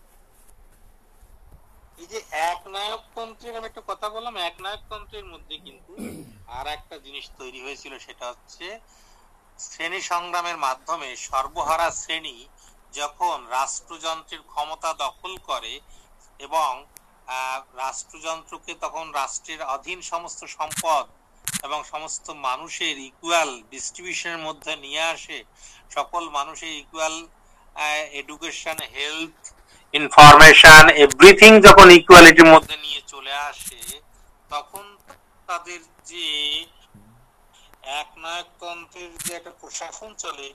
এই 1.98 2.06
যে 2.12 2.18
এক 2.50 2.60
নায়কতন্ত্রের 2.74 3.58
আমি 3.58 3.66
একটা 3.70 3.82
কথা 3.90 4.06
বললাম 4.14 4.34
এক 4.48 4.56
নায়কতন্ত্রের 4.64 5.26
মধ্যে 5.32 5.54
কিন্তু 5.66 5.92
আর 6.58 6.66
একটা 6.76 6.96
জিনিস 7.04 7.24
তৈরি 7.40 7.60
হয়েছিল, 7.62 7.92
সেটা 8.06 8.24
হচ্ছে 8.32 8.66
শ্রেণি 9.58 10.00
সংগ্রামের 10.12 10.58
মাধ্যমে 10.66 11.08
সর্বহারা 11.28 11.88
শ্রেণি 12.00 12.36
যখন 12.94 13.36
রাষ্ট্রযন্ত্রের 13.56 14.42
ক্ষমতা 14.52 14.90
দখল 15.04 15.32
করে 15.48 15.74
এবং 16.46 16.70
রাষ্ট্রযন্ত্রকে 17.82 18.72
তখন 18.84 19.06
রাষ্ট্রের 19.20 19.60
অধীন 19.76 19.98
সমস্ত 20.12 20.40
সম্পদ 20.56 21.04
এবং 21.66 21.80
সমস্ত 21.92 22.26
মানুষের 22.48 22.96
ইকুয়াল 23.10 23.50
ডিস্ট্রিবিউশনের 23.72 24.40
মধ্যে 24.46 24.72
নিয়ে 24.84 25.02
আসে, 25.14 25.38
সকল 25.96 26.22
মানুষের 26.38 26.72
equal 26.82 27.16
education 28.20 28.78
health 28.94 29.36
information 29.94 30.84
everything 31.04 31.50
যখন 31.66 31.86
ইকুয়ালিটির 31.98 32.48
মধ্যে 32.54 32.76
নিয়ে 32.84 33.00
চলে 33.12 33.34
আসে, 33.50 33.80
তখন 34.50 34.84
তাদের 35.48 35.80
যে 36.10 36.26
একনায়কতন্ত্রের 37.84 39.18
যে 39.18 39.34
একটা 39.34 39.50
প্রশাসন 39.50 40.14
চলে, 40.14 40.54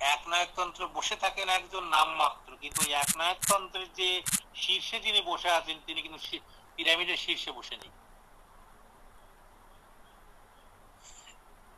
একনায়কতন্ত্র 0.00 0.88
বসে 0.88 1.16
থাকেন 1.16 1.48
একজন 1.48 1.84
নামমাত্র। 1.84 2.56
কিন্তু 2.56 2.90
একনায়কতন্ত্রের 2.90 3.92
যে 3.92 4.22
শীর্ষে 4.54 5.00
যিনি 5.00 5.20
বসে 5.20 5.50
আছেন, 5.50 5.78
তিনি 5.86 6.02
কিন্তু 6.02 6.38
পিরামিডের 6.76 7.16
শীর্ষে 7.16 7.52
বসে 7.52 7.76
নেই। 7.76 7.90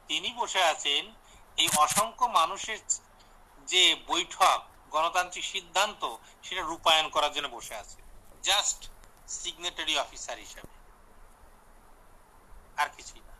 তিনি 0.08 0.32
বসে 0.32 0.64
আছেন 0.64 1.14
এই 1.56 1.68
অসংখ্য 1.76 2.24
মানুষের 2.24 2.78
যে 3.66 3.96
বৈঠক, 4.06 4.62
গণতান্ত্রিক 4.90 5.44
সিদ্ধান্ত, 5.44 6.16
সেটা 6.42 6.62
রূপায়ণ 6.62 7.08
করার 7.08 7.32
জন্য 7.32 7.48
বসে 7.48 7.74
আছে। 7.74 8.02
জাস্ট 8.42 8.90
সিগনেটারি 9.28 9.98
অফিসার 9.98 10.38
হিসেবে। 10.38 10.76
আর 12.82 12.88
কিছুই 12.96 13.20
না। 13.20 13.35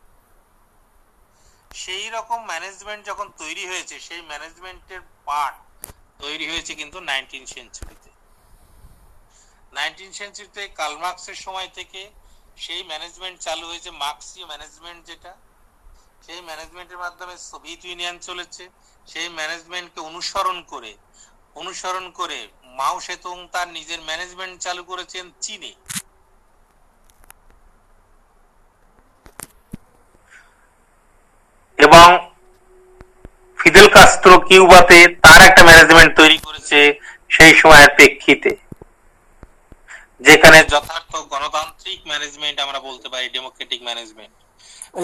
সেই 1.83 2.05
রকম 2.15 2.39
ম্যানেজমেন্ট 2.51 3.01
যখন 3.09 3.27
তৈরি 3.41 3.63
হয়েছে, 3.71 3.95
সেই 4.07 4.21
ম্যানেজমেন্টের 4.31 5.01
পার্ট 5.27 5.55
তৈরি 6.23 6.45
হয়েছে 6.51 6.73
কিন্তু 6.81 6.97
নাইনটিন 7.09 7.43
সেঞ্চুরিতে 7.53 8.11
নাইনটিন 9.77 10.11
সেঞ্চুরিতে 10.19 10.61
কালমার্কসের 10.79 11.37
সময় 11.45 11.69
থেকে 11.77 12.01
সেই 12.63 12.81
ম্যানেজমেন্ট 12.91 13.37
চালু 13.45 13.65
হয়েছে 13.71 13.89
মার্কসীয় 14.03 14.45
ম্যানেজমেন্ট 14.51 15.01
যেটা, 15.09 15.31
সেই 16.25 16.41
ম্যানেজমেন্টের 16.49 16.99
মাধ্যমে 17.03 17.35
সোভিয়েত 17.49 17.81
ইউনিয়ন 17.89 18.17
চলেছে। 18.27 18.63
সেই 19.11 19.27
ম্যানেজমেন্টকে 19.39 19.99
অনুসরণ 20.09 20.57
করে 20.73 20.91
অনুসরণ 21.61 22.05
করে 22.19 22.39
মাও 22.79 22.95
সেতুং 23.05 23.35
তার 23.53 23.67
নিজের 23.77 24.01
ম্যানেজমেন্ট 24.09 24.55
চালু 24.65 24.83
করেছেন 24.91 25.25
চীনে। 25.45 25.71
এবং 31.77 32.07
ফিদেল 33.59 33.87
কাস্ত্রো 33.93 34.33
কিউবাতে 34.47 34.97
তার 35.23 35.41
একটা 35.41 35.61
ম্যানেজমেন্ট 35.63 36.11
তৈরি 36.15 36.37
করেছে 36.37 36.79
সেই 37.29 37.53
সময়ের 37.55 37.89
প্রেক্ষিতে 37.97 38.51
যেখানে 40.21 40.57
যথার্থ 40.65 41.11
গণতান্ত্রিক 41.31 41.99
ম্যানেজমেন্ট 42.07 42.57
আমরা 42.59 42.79
বলতে 42.79 43.07
পারি 43.09 43.25
ডেমোক্রেটিক 43.29 43.79
ম্যানেজমেন্ট 43.83 44.33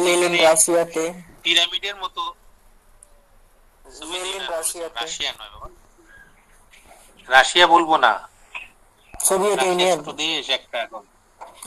লেনিন 0.03 0.33
রাশিয়াতে। 0.41 1.03
পিরামিডের 1.43 1.95
মতো 1.95 2.21
লেনিন 4.09 4.43
রাশিয়াতে। 4.47 4.95
রাশিয়া 4.97 5.31
নয় 5.33 5.51
বাবা। 5.53 5.67
রাশিয়া 7.29 7.65
বলব 7.67 7.89
না। 7.97 8.11
Soviet 9.13 9.59
Union. 9.63 9.99
দেশ 10.17 10.45
একটা 10.57 10.77
এখন। 10.85 11.03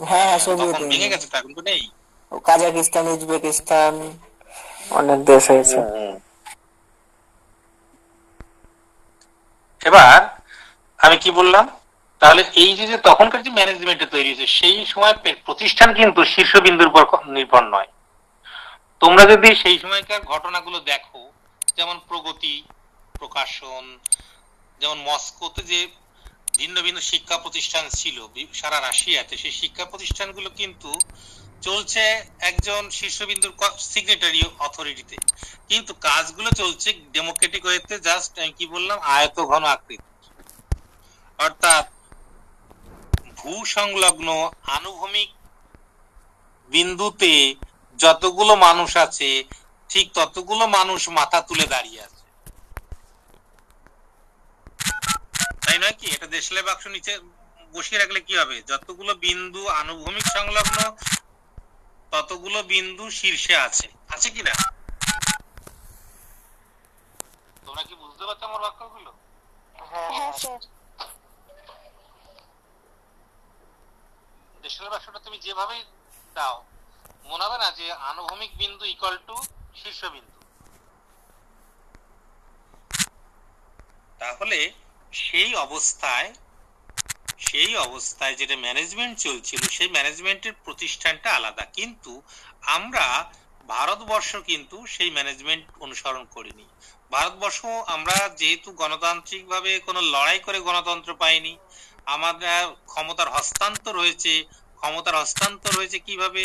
হ্যাঁ 0.00 0.26
হ্যাঁ 0.28 0.40
সোভিয়েত 0.40 0.74
তখন 0.74 0.88
ভেঙে 0.90 1.08
গেছে 1.08 1.26
তো 1.26 1.34
এখন 1.36 1.52
তো 1.54 1.62
নেই। 1.62 1.82
কাজাকিস্তান 2.44 3.04
উজবেকিস্তান 3.08 3.94
অনেক 4.98 5.18
দেশ 5.30 5.42
হয়েছে। 5.52 5.78
এবার 9.88 10.18
আমি 11.04 11.16
কি 11.22 11.30
বললাম? 11.38 11.64
তাহলে 12.22 12.42
এই 12.62 12.70
যে 12.78 12.96
তখনকার 13.08 13.40
যে 13.46 13.50
ম্যানেজমেন্টে 13.58 14.06
তৈরি 14.14 14.30
হয়েছে, 14.30 14.46
সেই 14.58 14.78
সময় 14.92 15.14
প্রতিষ্ঠান 15.46 15.88
কিন্তু 15.98 16.20
শীর্ষবিন্দুর 16.32 16.90
উপর 16.90 17.02
নির্ভর 17.36 17.64
নয়। 17.74 17.90
তোমরা 19.02 19.22
যদি 19.32 19.48
সেই 19.62 19.76
সময়কার 19.82 20.22
ঘটনাগুলো 20.32 20.78
দেখো, 20.92 21.20
যেমন 21.76 21.96
প্রগতি, 22.08 22.56
প্রকাশন, 23.20 23.84
যেমন 24.80 24.98
মস্কোতে 25.08 25.62
যে 25.72 25.80
ভিন্ন 26.58 26.76
ভিন্ন 26.86 26.98
শিক্ষা 27.10 27.36
প্রতিষ্ঠান 27.44 27.84
ছিল 27.98 28.16
সারা 28.60 28.78
রাশিয়াতে, 28.80 29.34
সেই 29.42 29.54
শিক্ষা 29.60 29.84
প্রতিষ্ঠানগুলো 29.92 30.48
কিন্তু 30.60 30.90
চলছে 31.62 32.02
একজন 32.50 32.82
শীর্ষবিন্দুর 32.98 33.52
সিগনেটারি 33.92 34.40
অথরিটিতে 34.66 35.16
কিন্তু 35.70 35.92
কাজগুলো 36.08 36.50
চলছে 36.60 36.88
ডেমোক্রেটিক 37.14 37.62
ওয়েতে 37.66 37.94
জাস্ট 38.08 38.32
আমি 38.42 38.52
কি 38.58 38.66
বললাম, 38.74 38.98
আয়ত 39.16 39.36
ঘন 39.50 39.64
আকৃতি। 39.74 40.08
অর্থাৎ 41.38 41.84
ভূ 43.38 43.54
সংলগ্ন 43.76 44.28
আনুভূমিক 44.76 45.28
বিন্দুতে 46.72 47.32
যতগুলো 47.98 48.52
মানুষ 48.66 48.90
আছে, 49.04 49.30
ঠিক 49.90 50.06
ততগুলো 50.18 50.64
মানুষ 50.78 51.00
মাথা 51.18 51.38
তুলে 51.48 51.66
দাঁড়িয়ে 51.74 52.00
আছে। 52.06 52.24
তাই 55.64 55.78
নয় 55.82 55.96
কি? 56.00 56.06
এটা 56.16 56.26
দেশলাই 56.36 56.64
বাক্স 56.68 56.84
নিচে 56.96 57.12
বসিয়ে 57.74 58.00
রাখলে 58.02 58.20
কি 58.26 58.34
হবে? 58.40 58.56
যতগুলো 58.70 59.12
বিন্দু 59.26 59.62
আনুভূমিক 59.80 60.26
সংলগ্ন 60.36 60.78
ততগুলো 62.16 62.58
বিন্দু 62.74 63.04
শীর্ষে 63.18 63.54
আছে? 63.66 63.86
আছে 64.14 64.28
কি 64.34 64.42
না 64.48 64.54
তোমরা 67.66 67.82
কি 67.88 67.94
বুঝতে 68.02 68.22
পারছ 68.28 68.42
আমার 68.48 68.60
বাক্যগুলো? 68.66 69.10
হ্যাঁ 69.90 70.10
দেশের 74.64 74.88
বাক্সটা 74.92 75.20
তুমি 75.26 75.36
যেভাবেই 75.46 75.82
দাও 76.36 76.56
মনে 77.30 77.44
হবে 77.46 77.58
না 77.64 77.68
যে 77.78 77.86
আনুভূমিক 78.10 78.50
বিন্দু 78.60 78.84
ইকুয়াল 78.94 79.16
টু 79.28 79.36
শীর্ষ 79.80 80.00
বিন্দু। 80.14 80.38
তাহলে 84.20 84.58
সেই 85.12 85.50
অবস্থায় 85.66 86.28
সেই 87.38 87.76
অবস্থায় 87.76 88.34
যেটা 88.34 88.56
ম্যানেজমেন্ট 88.56 89.18
চলছিল, 89.18 89.60
সেই 89.68 89.88
ম্যানেজমেন্টের 89.88 90.52
প্রতিষ্ঠানটা 90.64 91.34
আলাদা। 91.34 91.64
কিন্তু 91.64 92.22
আমরা 92.62 93.32
ভারতবর্ষ 93.68 94.36
কিন্তু 94.36 94.86
সেই 94.86 95.10
ম্যানেজমেন্ট 95.10 95.64
অনুসরণ 95.80 96.24
করিনি। 96.24 96.64
ভারতবর্ষ 97.10 97.64
আমরা 97.86 98.28
যেহেতু 98.28 98.72
গণতান্ত্রিকভাবে 98.72 99.78
কোনো 99.78 100.00
লড়াই 100.00 100.38
করে 100.38 100.60
গণতন্ত্র 100.60 101.14
পাইনি, 101.14 101.56
আমাদের 102.06 102.74
ক্ষমতার 102.86 103.28
হস্তান্তর 103.28 103.98
হয়েছে। 103.98 104.44
ক্ষমতার 104.76 105.16
হস্তান্তর 105.16 105.76
হয়েছে 105.76 105.98
কীভাবে? 105.98 106.44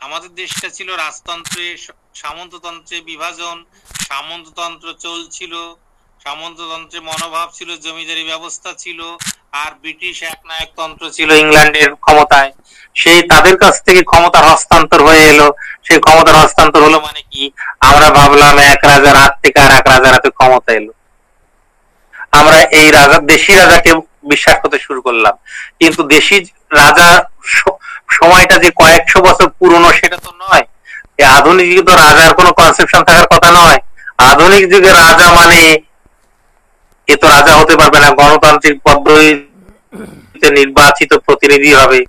আমাদের 0.00 0.34
দেশটা 0.34 0.68
ছিল 0.68 0.96
রাজতন্ত্রে, 0.96 1.76
সামন্ততন্ত্রে 2.14 3.00
বিভাজন, 3.00 3.64
সামন্ততন্ত্র 4.08 4.92
চলছিল। 4.92 5.74
সামন্ততন্ত্রে 6.24 7.00
মনোভাব 7.00 7.48
ছিল, 7.54 7.76
জমিদারি 7.76 8.24
ব্যবস্থা 8.24 8.70
ছিল, 8.78 9.00
আর 9.52 9.70
ব্রিটিশ 9.80 10.22
একনায়কতন্ত্র 10.22 11.10
ছিল 11.10 11.32
ইংল্যান্ডের 11.32 11.94
ক্ষমতায়। 11.94 12.52
সেই 12.94 13.22
তাদের 13.22 13.56
কাছ 13.58 13.82
থেকে 13.82 14.02
ক্ষমতার 14.02 14.44
হস্তান্তর 14.44 15.02
হয়ে 15.02 15.24
এলো। 15.28 15.52
সেই 15.84 15.98
ক্ষমতার 15.98 16.36
হস্তান্তর 16.36 16.82
হলো 16.82 17.00
মানে 17.00 17.22
কি? 17.30 17.50
আমরা 17.80 18.10
ভাবলাম 18.10 18.58
এক 18.58 18.80
রাজার 18.84 19.16
হাত 19.16 19.32
থেকে 19.42 19.60
আর 19.60 19.70
এক 19.70 19.86
রাজার 19.86 20.12
হাতে 20.12 20.30
ক্ষমতা 20.30 20.72
এলো। 20.72 20.92
আমরা 22.32 22.58
এই 22.60 22.90
রাজা 22.90 23.18
দেশি 23.18 23.52
রাজাকে 23.54 23.94
বিশ্বাস 24.24 24.56
করতে 24.62 24.78
শুরু 24.78 25.00
করলাম। 25.00 25.34
কিন্তু 25.80 26.02
দেশি 26.02 26.36
রাজা 26.72 27.08
সময়টা 28.10 28.56
যে 28.58 28.70
কয়েকশো 28.70 29.18
বছর 29.22 29.48
পুরনো 29.48 29.92
সেটা 29.92 30.16
তো 30.16 30.30
নয়। 30.38 30.64
আধুনিক 31.24 31.66
যুগে 31.70 31.82
তো 31.82 31.96
রাজার 31.96 32.34
কোনো 32.34 32.52
কনসেপশন 32.52 33.04
থাকার 33.04 33.26
কথা 33.26 33.50
নয়। 33.50 33.78
আধুনিক 34.18 34.62
যুগে 34.72 34.90
রাজা 34.92 35.32
মানে 35.32 35.60
এ 37.08 37.14
তো 37.20 37.26
রাজা 37.28 37.52
হতে 37.60 37.74
পারবে 37.76 37.98
না। 38.04 38.08
গণতান্ত্রিক 38.20 38.76
পদ্ধতিতে 38.86 40.48
নির্বাচিত 40.50 41.10
প্রতিনিধি 41.26 41.72
হবে। 41.80 42.00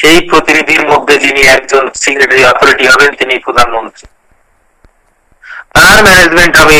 সেই 0.00 0.18
প্রতিনিধির 0.30 0.82
মধ্যে 0.90 1.14
যিনি 1.24 1.42
একজন 1.56 1.84
সিক্রেটারি 2.02 2.42
অথরিটি 2.44 2.84
হবেন, 2.92 3.10
তিনি 3.20 3.34
প্রধানমন্ত্রী। 3.38 4.06
তার 5.74 5.98
ম্যানেজমেন্ট 6.06 6.54
হবে 6.60 6.78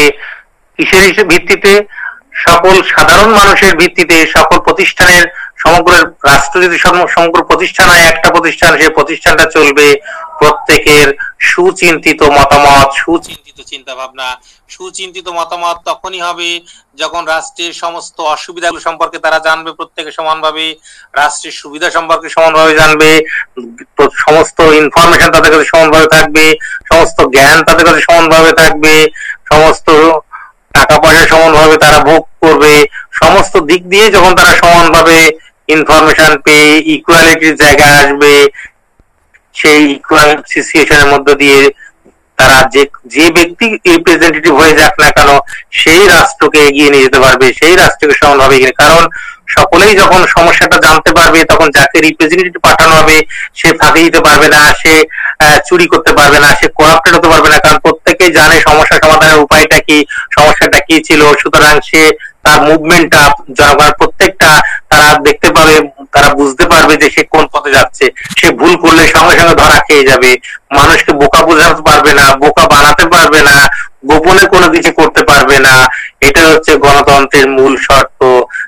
কিসের 0.79 1.27
ভিত্তিতে? 1.33 1.73
সকল 2.47 2.75
সাধারণ 2.95 3.31
মানুষের 3.41 3.73
ভিত্তিতে, 3.77 4.17
সকল 4.37 4.59
প্রতিষ্ঠানের 4.67 5.25
সমগ্র 5.59 5.93
রাষ্ট্র 6.25 6.57
যদি 6.63 6.77
সমগ্র 7.15 7.39
প্রতিষ্ঠান 7.51 7.87
হয়, 7.89 8.05
একটা 8.13 8.29
প্রতিষ্ঠান, 8.31 8.71
সেই 8.79 8.93
প্রতিষ্ঠানটা 8.99 9.47
চলবে 9.57 9.87
প্রত্যেকের 10.39 11.09
সুচিন্তিত 11.51 12.21
মতামত, 12.37 12.89
সুচিন্তিত 13.05 13.59
চিন্তা 13.71 13.93
ভাবনা 13.95 14.29
সুচিন্তিত 14.71 15.27
মতামত 15.29 15.77
তখনই 15.85 16.21
হবে 16.21 16.49
যখন 16.99 17.23
রাষ্ট্রের 17.25 17.73
সমস্ত 17.73 18.17
অসুবিধাগুলো 18.35 18.81
সম্পর্কে 18.81 19.19
তারা 19.19 19.39
জানবে 19.39 19.71
প্রত্যেকে 19.73 20.13
সমানভাবে। 20.13 20.65
রাষ্ট্রের 21.15 21.55
সুবিধা 21.63 21.89
সম্পর্কে 21.91 22.29
সমানভাবে 22.29 22.73
জানবে। 22.75 23.11
সমস্ত 24.25 24.59
ইনফরমেশন 24.81 25.31
তাদের 25.31 25.51
কাছে 25.53 25.67
সমানভাবে 25.73 26.09
থাকবে। 26.17 26.45
সমস্ত 26.91 27.19
জ্ঞান 27.35 27.59
তাদের 27.63 27.85
কাছে 27.89 28.01
সমানভাবে 28.01 28.53
থাকবে। 28.53 28.95
সমস্ত 29.51 29.89
টাকা 30.75 30.95
পয়সা 30.99 31.25
সমানভাবে 31.27 31.77
তারা 31.77 31.99
ভোগ 32.09 32.23
করবে। 32.43 32.73
সমস্ত 33.21 33.55
দিক 33.69 33.83
দিয়ে 33.89 34.07
যখন 34.11 34.33
তারা 34.35 34.53
সমানভাবে 34.63 35.19
ইনফরমেশন 35.69 36.33
পেয়ে 36.45 36.71
ইকুয়ালিটির 36.95 37.55
জায়গায় 37.63 37.97
আসবে, 38.03 38.33
সেই 39.55 39.81
ইকুয়াল 39.97 40.31
সিচুয়েশনের 40.53 41.09
মধ্য 41.13 41.29
দিয়ে 41.43 41.61
তারা 42.39 42.59
যে 42.75 42.83
যে 43.15 43.27
ব্যক্তি 43.37 43.67
রিপ্রেজেন্টেটিভ 43.95 44.53
হয়ে 44.61 44.79
যাক 44.81 44.95
না 45.03 45.09
কেন, 45.17 45.31
সেই 45.81 46.03
রাষ্ট্রকে 46.15 46.59
এগিয়ে 46.69 46.91
নিয়ে 46.93 47.05
যেতে 47.07 47.21
পারবে, 47.25 47.47
সেই 47.61 47.75
রাষ্ট্রকে 47.83 48.15
সমানভাবে 48.21 48.55
এগিয়ে 48.57 48.81
কারণ 48.83 49.05
সকলেই 49.57 49.95
যখন 50.01 50.21
সমস্যাটা 50.37 50.79
জানতে 50.87 51.11
পারবে, 51.19 51.41
তখন 51.51 51.69
যাকে 51.77 51.97
রিপ্রেজেন্টেটিভ 52.07 52.61
পাঠানো 52.69 52.93
হবে, 53.01 53.17
সে 53.59 53.69
ফাঁকি 53.81 54.01
দিতে 54.07 54.21
পারবে 54.27 54.49
না, 54.55 54.63
সে 54.83 54.95
চুরি 55.69 55.87
করতে 55.93 56.13
পারবে 56.19 56.39
না, 56.45 56.49
সে 56.61 56.67
করাপ্টেড 56.79 57.13
হতে 57.17 57.29
পারবে 57.33 57.49
না। 57.53 57.59
কারণ 57.65 57.79
প্রত্যেকেই 57.85 58.31
জানে 58.39 58.57
সমস্যা 58.69 58.97
সমাধানের 59.05 59.43
উপায়টা 59.45 59.79
কি, 59.89 59.99
সমস্যাটা 60.37 60.79
কি 60.89 60.97
ছিল। 61.09 61.21
সুতরাং 61.43 61.75
সে 61.89 62.03
তার 62.49 62.61
মুভমেন্টটা 62.63 63.23
জনগণের 63.59 63.95
প্রত্যেকটা 63.99 64.51
তারা 64.89 65.19
দেখতে 65.19 65.49
পাবে, 65.53 65.75
তারা 66.13 66.35
বুঝতে 66.35 66.67
পারবে 66.67 66.97
যে 66.97 67.11
সে 67.11 67.23
কোন 67.25 67.47
পথে 67.47 67.71
যাচ্ছে। 67.73 68.11
সে 68.37 68.51
ভুল 68.51 68.77
করলে 68.77 69.03
সঙ্গে 69.07 69.39
সঙ্গে 69.39 69.55
ধরা 69.55 69.79
খেয়ে 69.79 70.09
যাবে। 70.09 70.37
মানুষকে 70.71 71.13
বোকা 71.13 71.43
বোঝাতে 71.43 71.83
পারবে 71.83 72.13
না, 72.15 72.37
বোকা 72.37 72.67
বানাতে 72.67 73.07
পারবে 73.07 73.43
না, 73.43 73.69
গোপনে 74.07 74.45
কোনো 74.45 74.69
কিছু 74.69 74.93
করতে 74.93 75.25
পারবে 75.25 75.59
না। 75.59 75.75
এটা 76.21 76.43
হচ্ছে 76.43 76.77
গণতন্ত্রের 76.77 77.47
মূল 77.49 77.77
শর্ত। 77.77 78.21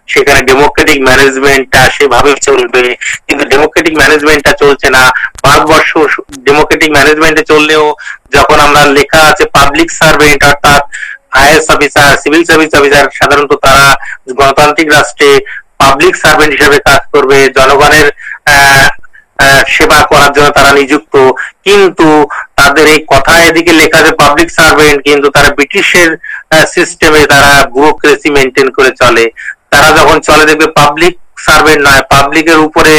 সেখানে 0.07 0.40
ডেমোক্রেটিক 0.43 0.99
ম্যানেজমেন্টটা 1.03 1.90
সেভাবে 1.90 2.35
চলবে। 2.35 2.97
কিন্তু 3.29 3.45
ডেমোক্রেটিক 3.45 3.95
ম্যানেজমেন্টটা 3.97 4.53
চলছে 4.53 4.90
না। 4.90 5.11
ভারতবর্ষ 5.45 5.90
ডেমোক্রেটিক 6.38 6.90
ম্যানেজমেন্টে 6.90 7.43
চললেও 7.43 7.95
যখন 8.33 8.61
আমরা 8.61 8.87
লেখা 8.87 9.21
আছে 9.21 9.45
পাবলিক 9.45 9.90
সার্ভেন্ট 9.90 10.45
অর্থাৎ 10.45 10.83
IAS 11.43 11.66
officer, 11.75 12.11
civil 12.23 12.43
service 12.49 12.73
officer, 12.79 13.05
সাধারণত 13.19 13.53
তারা 13.64 13.87
গণতান্ত্রিক 14.38 14.88
রাষ্ট্রে 14.97 15.31
পাবলিক 15.83 16.14
সার্ভেন্ট 16.23 16.53
হিসেবে 16.57 16.79
কাজ 16.88 17.03
করবে, 17.12 17.38
জনগণের 17.59 18.07
সেবা 19.75 19.99
করার 20.11 20.31
জন্য 20.37 20.49
তারা 20.59 20.71
নিযুক্ত। 20.81 21.14
কিন্তু 21.66 22.09
তাদের 22.59 22.85
এই 22.95 23.01
কথা 23.12 23.35
এদিকে 23.49 23.73
লেখা 23.81 23.99
আছে 24.03 24.12
পাবলিক 24.23 24.49
সার্ভেন্ট, 24.59 24.99
কিন্তু 25.09 25.27
তারা 25.37 25.51
ব্রিটিশের 25.59 26.11
সিস্টেমে 26.75 27.23
তারা 27.33 27.51
ব্যুরোক্রেসি 27.73 28.29
মেনটেন 28.37 28.69
করে 28.77 28.90
চলে। 29.03 29.25
তারা 29.73 29.88
যখন 29.99 30.16
চলে 30.29 30.45
দেখবে 30.51 30.66
পাবলিক 30.81 31.14
সার্ভেন্ট 31.47 31.81
নয়, 31.88 32.03
পাবলিকের 32.12 32.59
উপরে 32.66 32.95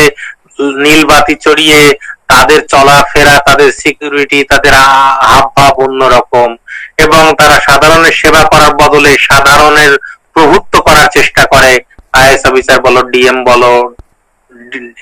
নীল 0.83 1.01
বাতি 1.11 1.35
চড়িয়ে 1.45 1.81
তাদের 2.31 2.59
চলাফেরা, 2.73 3.35
তাদের 3.47 3.69
সিকিউরিটি 3.81 4.39
তাদের 4.51 4.73
হাব 5.27 5.45
ভাব 5.57 5.73
অন্যরকম। 5.85 6.49
এবং 7.03 7.23
তারা 7.39 7.57
সাধারণের 7.67 8.15
সেবা 8.21 8.43
করার 8.51 8.73
বদলে 8.81 9.11
সাধারণের 9.29 9.93
প্রভুত্ব 10.35 10.73
করার 10.87 11.07
চেষ্টা 11.17 11.43
করে। 11.53 11.71
আইএস 12.19 12.43
অফিসার 12.49 12.79
বলো, 12.85 12.99
ডিএম 13.11 13.37
বলো, 13.49 13.71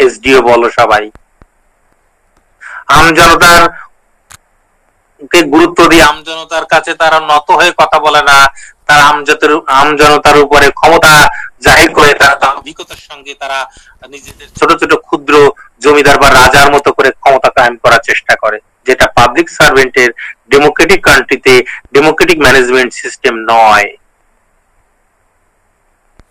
এসডিও 0.05 0.39
বলো 0.49 0.67
সবাই। 0.79 1.03
আমজনতার 2.97 3.61
কে 5.31 5.39
গুরুত্ব 5.53 5.79
দিয়ে 5.91 6.03
আমজনতার 6.11 6.65
কাছে 6.73 6.91
তারা 7.01 7.17
নত 7.29 7.47
হয়ে 7.59 7.71
কথা 7.81 7.97
বলে 8.05 8.21
না, 8.29 8.37
তারা 8.87 9.03
আমজনতার 9.11 9.51
আমজনতার 9.81 10.37
উপরে 10.45 10.67
ক্ষমতা 10.79 11.13
জাহির 11.65 11.89
করে 11.97 12.11
তারা 12.21 12.35
তার 12.41 12.53
অভিজ্ঞতার 12.59 13.01
সঙ্গে 13.09 13.33
তারা 13.41 13.59
নিজেদের 14.13 14.47
ছোট 14.59 14.69
ছোট 14.81 14.91
ক্ষুদ্র 15.07 15.33
জমিদার 15.83 16.17
বা 16.21 16.27
রাজার 16.39 16.67
মতো 16.75 16.89
করে 16.97 17.09
ক্ষমতা 17.21 17.49
কায়েম 17.57 17.75
করার 17.83 18.01
চেষ্টা 18.09 18.33
করে। 18.43 18.57
যেটা 18.87 19.05
পাবলিক 19.17 19.47
সার্ভেন্টের 19.57 20.09
ডেমোক্রেটিক 20.53 21.01
কান্ট্রিতে 21.09 21.53
ডেমোক্রেটিক 21.95 22.37
ম্যানেজমেন্ট 22.45 22.91
সিস্টেম 23.01 23.33
নয়। 23.53 23.87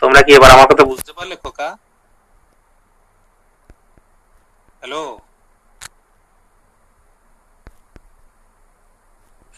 তোমরা 0.01 0.21
কি 0.27 0.31
এবার 0.39 0.51
আমার 0.57 0.69
কথা 0.71 0.85
বুঝতে 0.93 1.13
পারলে 1.17 1.35
খোকা? 1.43 1.69
হ্যালো 4.81 5.03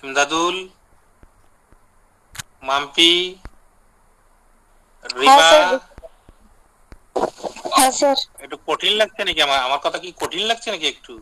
ইমদাদুল 0.05 0.57
মাম্পি? 2.69 3.13
রিমা? 5.21 5.49
হ্যাঁ 7.77 7.93
স্যার। 7.99 8.19
একটু 8.45 8.57
কঠিন 8.69 8.93
লাগছে 9.01 9.23
নাকি 9.29 9.41
আমার? 9.47 9.59
আমার 9.67 9.81
কথা 9.85 9.99
কি 10.03 10.09
কঠিন 10.23 10.43
লাগছে 10.51 10.69
নাকি 10.75 10.87
একটু? 10.95 11.15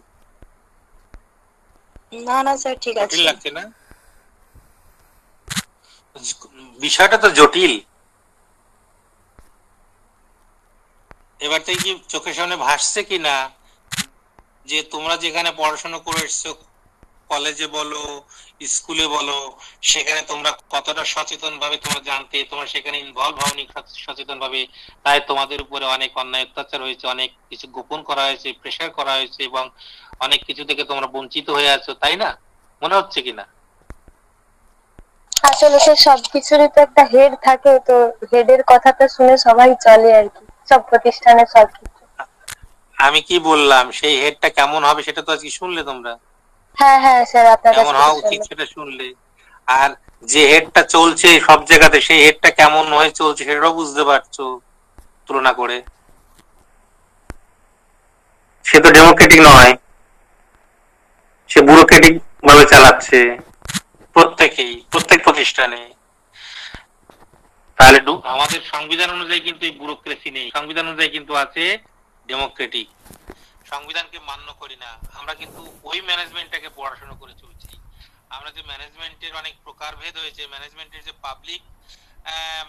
না 2.12 2.36
না 2.46 2.52
স্যার 2.62 2.76
ঠিক 2.84 2.96
আছে। 3.02 3.16
লাগছে 3.28 3.50
না? 3.50 3.64
বিষয়টা 6.80 7.16
তো 7.24 7.28
জটিল। 7.38 7.72
এবার 11.40 11.60
থেকে 11.66 11.80
কি 11.84 11.92
চোখের 12.12 12.34
সামনে 12.34 12.56
ভাসছে 12.66 13.00
কিনা 13.10 13.34
যে 14.68 14.78
তোমরা 14.92 15.14
যেখানে 15.24 15.50
পড়াশোনা 15.58 15.98
করে 16.06 16.20
এসছো 16.24 16.50
কলেজে 17.30 17.66
বলো 17.76 18.02
স্কুলে 18.68 19.06
বলো 19.08 19.36
সেখানে 19.82 20.20
তোমরা 20.30 20.50
কতটা 20.74 21.02
সচেতন 21.12 21.54
ভাবে 21.62 21.76
তোমরা 21.84 22.00
জানতে 22.10 22.36
তোমরা 22.50 22.66
সেখানে 22.74 22.96
ইনভলভ 22.98 23.34
হওনি 23.40 23.64
সচেতন 24.04 24.36
ভাবে 24.44 24.60
তাই 25.04 25.18
তোমাদের 25.28 25.58
উপরে 25.64 25.84
অনেক 25.96 26.10
অন্যায় 26.22 26.46
অত্যাচার 26.46 26.80
হয়েছে 26.82 27.04
অনেক 27.06 27.30
কিছু 27.50 27.66
গোপন 27.76 28.00
করা 28.08 28.22
হয়েছে 28.28 28.48
প্রেশার 28.62 28.90
করা 28.98 29.12
হয়েছে 29.18 29.40
এবং 29.44 29.64
অনেক 30.20 30.40
কিছু 30.48 30.62
থেকে 30.68 30.82
তোমরা 30.90 31.06
বঞ্চিত 31.14 31.46
হয়ে 31.56 31.70
আছো 31.76 31.90
তাই 32.02 32.16
না? 32.22 32.30
মনে 32.82 32.94
হচ্ছে 32.98 33.18
কিনা 33.26 33.44
আসলে 35.48 35.76
স্যার 35.78 35.98
সবকিছুরই 36.06 36.68
তো 36.74 36.78
একটা 36.80 37.02
হেড 37.12 37.32
থাকে 37.46 37.72
তো 37.88 37.96
হেডের 38.30 38.62
কথাটা 38.72 39.04
শুনে 39.14 39.34
সবাই 39.46 39.70
চলে 39.86 40.10
আর 40.18 40.26
কি 40.28 40.40
সব 40.68 40.80
প্রতিষ্ঠানে 40.90 41.42
সব 41.54 41.66
কিছু 41.74 42.02
আমি 42.98 43.20
কি 43.28 43.36
বললাম 43.48 43.84
সেই 43.98 44.14
হেডটা 44.22 44.48
কেমন 44.58 44.80
হবে 44.84 45.00
সেটা 45.06 45.22
তো 45.26 45.30
আজকে 45.32 45.50
শুনলে 45.58 45.82
তোমরা। 45.90 46.12
হ্যাঁ 46.78 46.98
হ্যাঁ 47.04 47.22
স্যার 47.30 47.46
আপনার 47.54 47.72
কেমন 47.76 47.94
হওয়া 47.94 48.18
উচিত 48.20 48.40
সেটা 48.48 48.64
শুনলে। 48.74 49.06
আর 49.68 49.90
যে 50.28 50.42
হেডটা 50.50 50.82
চলছে 50.94 51.28
সব 51.48 51.58
জায়গাতে 51.70 51.98
সেই 52.00 52.20
হেডটা 52.24 52.50
কেমন 52.58 52.84
হয়ে 52.92 53.10
চলছে 53.20 53.42
সেটাও 53.44 53.78
বুঝতে 53.78 54.02
পারছ 54.10 54.36
তুলনা 55.28 55.52
করে। 55.60 55.76
সে 58.64 58.76
তো 58.84 58.88
ডেমোক্রেটিক 58.96 59.40
নয়। 59.48 59.72
সে 61.50 61.58
ব্যুরোক্রেটিক 61.62 62.14
ভাবে 62.46 62.64
চালাচ্ছে। 62.72 63.18
প্রত্যেকেই 64.16 64.72
প্রত্যেক 64.92 65.18
প্রতিষ্ঠানে। 65.24 65.80
তাহলে 67.78 67.98
আমাদের 68.34 68.60
সংবিধান 68.72 69.08
অনুযায়ী 69.10 69.40
কিন্তু 69.40 69.62
এই 69.64 69.74
ব্যুরোক্রেসি 69.78 70.28
নেই। 70.30 70.46
সংবিধান 70.56 70.84
অনুযায়ী 70.86 71.10
কিন্তু 71.16 71.32
আছে 71.44 71.64
ডেমোক্রেটিক 72.28 72.86
সংবিধানকে 73.72 74.18
মান্য 74.30 74.48
করি 74.62 74.76
না। 74.84 74.90
আমরা 75.18 75.34
কিন্তু 75.40 75.62
ওই 75.90 75.98
ম্যানেজমেন্টটাকে 76.08 76.68
পড়াশোনা 76.78 77.14
করে 77.22 77.34
চলছি। 77.42 77.72
আমরা 78.36 78.50
যে 78.56 78.62
ম্যানেজমেন্টের 78.70 79.32
অনেক 79.40 79.54
প্রকারভেদ 79.66 80.14
হয়েছে 80.22 80.42
ম্যানেজমেন্টের 80.54 81.02
যে 81.08 81.12
পাবলিক 81.26 81.62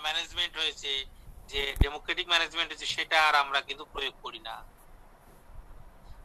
ম্যানেজমেন্ট 0.05 0.53
হয়েছে, 0.62 0.91
যে 1.51 1.62
ডেমোক্রেটিক 1.83 2.27
ম্যানেজমেন্ট 2.33 2.69
হয়েছে, 2.71 2.88
সেটা 2.95 3.17
আর 3.27 3.35
আমরা 3.43 3.59
কিন্তু 3.67 3.83
প্রয়োগ 3.93 4.15
করি 4.25 4.39
না। 4.49 4.55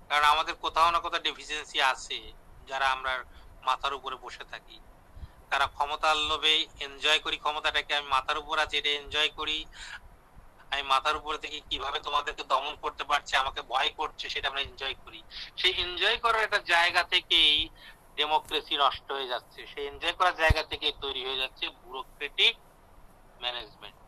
কারণ 0.08 0.24
আমাদের 0.34 0.54
কোথাও 0.64 0.88
না 0.94 0.98
কোথাও 1.04 1.24
ডেফিসিয়েন্সি 1.28 1.78
আছে, 1.92 2.18
যারা 2.70 2.86
আমরা 2.94 3.12
মাথার 3.68 3.96
উপরে 3.98 4.16
বসে 4.24 4.44
থাকি। 4.52 4.78
তারা 5.50 5.66
ক্ষমতার 5.76 6.16
লোভে 6.30 6.54
এনজয় 6.86 7.20
করি, 7.24 7.36
ক্ষমতাটাকে 7.44 7.92
আমি 7.98 8.08
মাথার 8.16 8.38
উপর 8.42 8.56
আছে, 8.64 8.74
এটা 8.80 8.90
এনজয় 9.00 9.30
করি। 9.38 9.58
আমি 10.74 10.84
মাথার 10.92 11.18
উপরে 11.20 11.38
থেকে 11.44 11.58
কীভাবে 11.70 11.98
তোমাদেরকে 12.06 12.44
দমন 12.52 12.74
করতে 12.84 13.04
পারছি, 13.10 13.32
আমাকে 13.42 13.60
ভয় 13.72 13.90
করছে, 14.00 14.24
সেটা 14.34 14.46
আমরা 14.50 14.64
এনজয় 14.66 14.96
করি। 15.04 15.20
সেই 15.60 15.72
এনজয় 15.84 16.18
করার 16.24 16.46
একটা 16.46 16.60
জায়গা 16.74 17.02
থেকেই 17.14 17.54
ডেমোক্রেসি 18.18 18.74
নষ্ট 18.84 19.06
হয়ে 19.16 19.30
যাচ্ছে। 19.32 19.60
সেই 19.72 19.84
এনজয় 19.90 20.14
করার 20.18 20.36
জায়গা 20.42 20.62
থেকে 20.70 20.86
তৈরি 21.02 21.22
হয়ে 21.26 21.40
যাচ্ছে 21.42 21.64
ব্যুরোক্রেটিক 21.80 22.54
ম্যানেজমেন্ট 23.42 23.98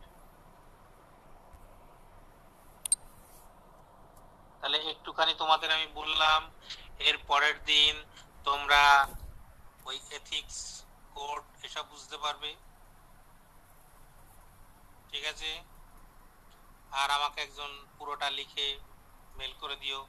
তাহলে 4.61 4.79
একটুখানি 4.93 5.33
তোমাদের 5.43 5.69
আমি 5.77 5.87
বললাম, 6.01 6.41
এর 7.09 7.17
পরের 7.29 7.57
দিন 7.71 7.95
তোমরা 8.49 8.83
ওই 9.89 9.97
এথিক্স 10.19 10.59
কোড 11.15 11.43
এসব 11.67 11.85
বুঝতে 11.93 12.17
পারবে। 12.25 12.51
ঠিক 15.11 15.25
আছে? 15.33 15.51
আর 17.01 17.09
আমাকে 17.19 17.39
একজন 17.47 17.71
পুরোটা 17.97 18.29
লিখে 18.39 18.67
মেল 19.39 19.53
করে 19.63 19.77
দিও। 19.83 20.01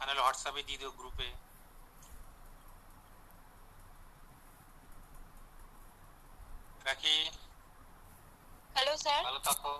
আর 0.00 0.08
হোয়াটসঅ্যাপে 0.22 0.62
দিয়ে 0.68 0.80
দিও 0.80 0.92
গ্রুপে 0.98 1.28
রাখি? 6.88 7.16
হ্যালো 8.74 8.94
স্যার 9.04 9.20
ভালো 9.28 9.40
থাকো। 9.48 9.74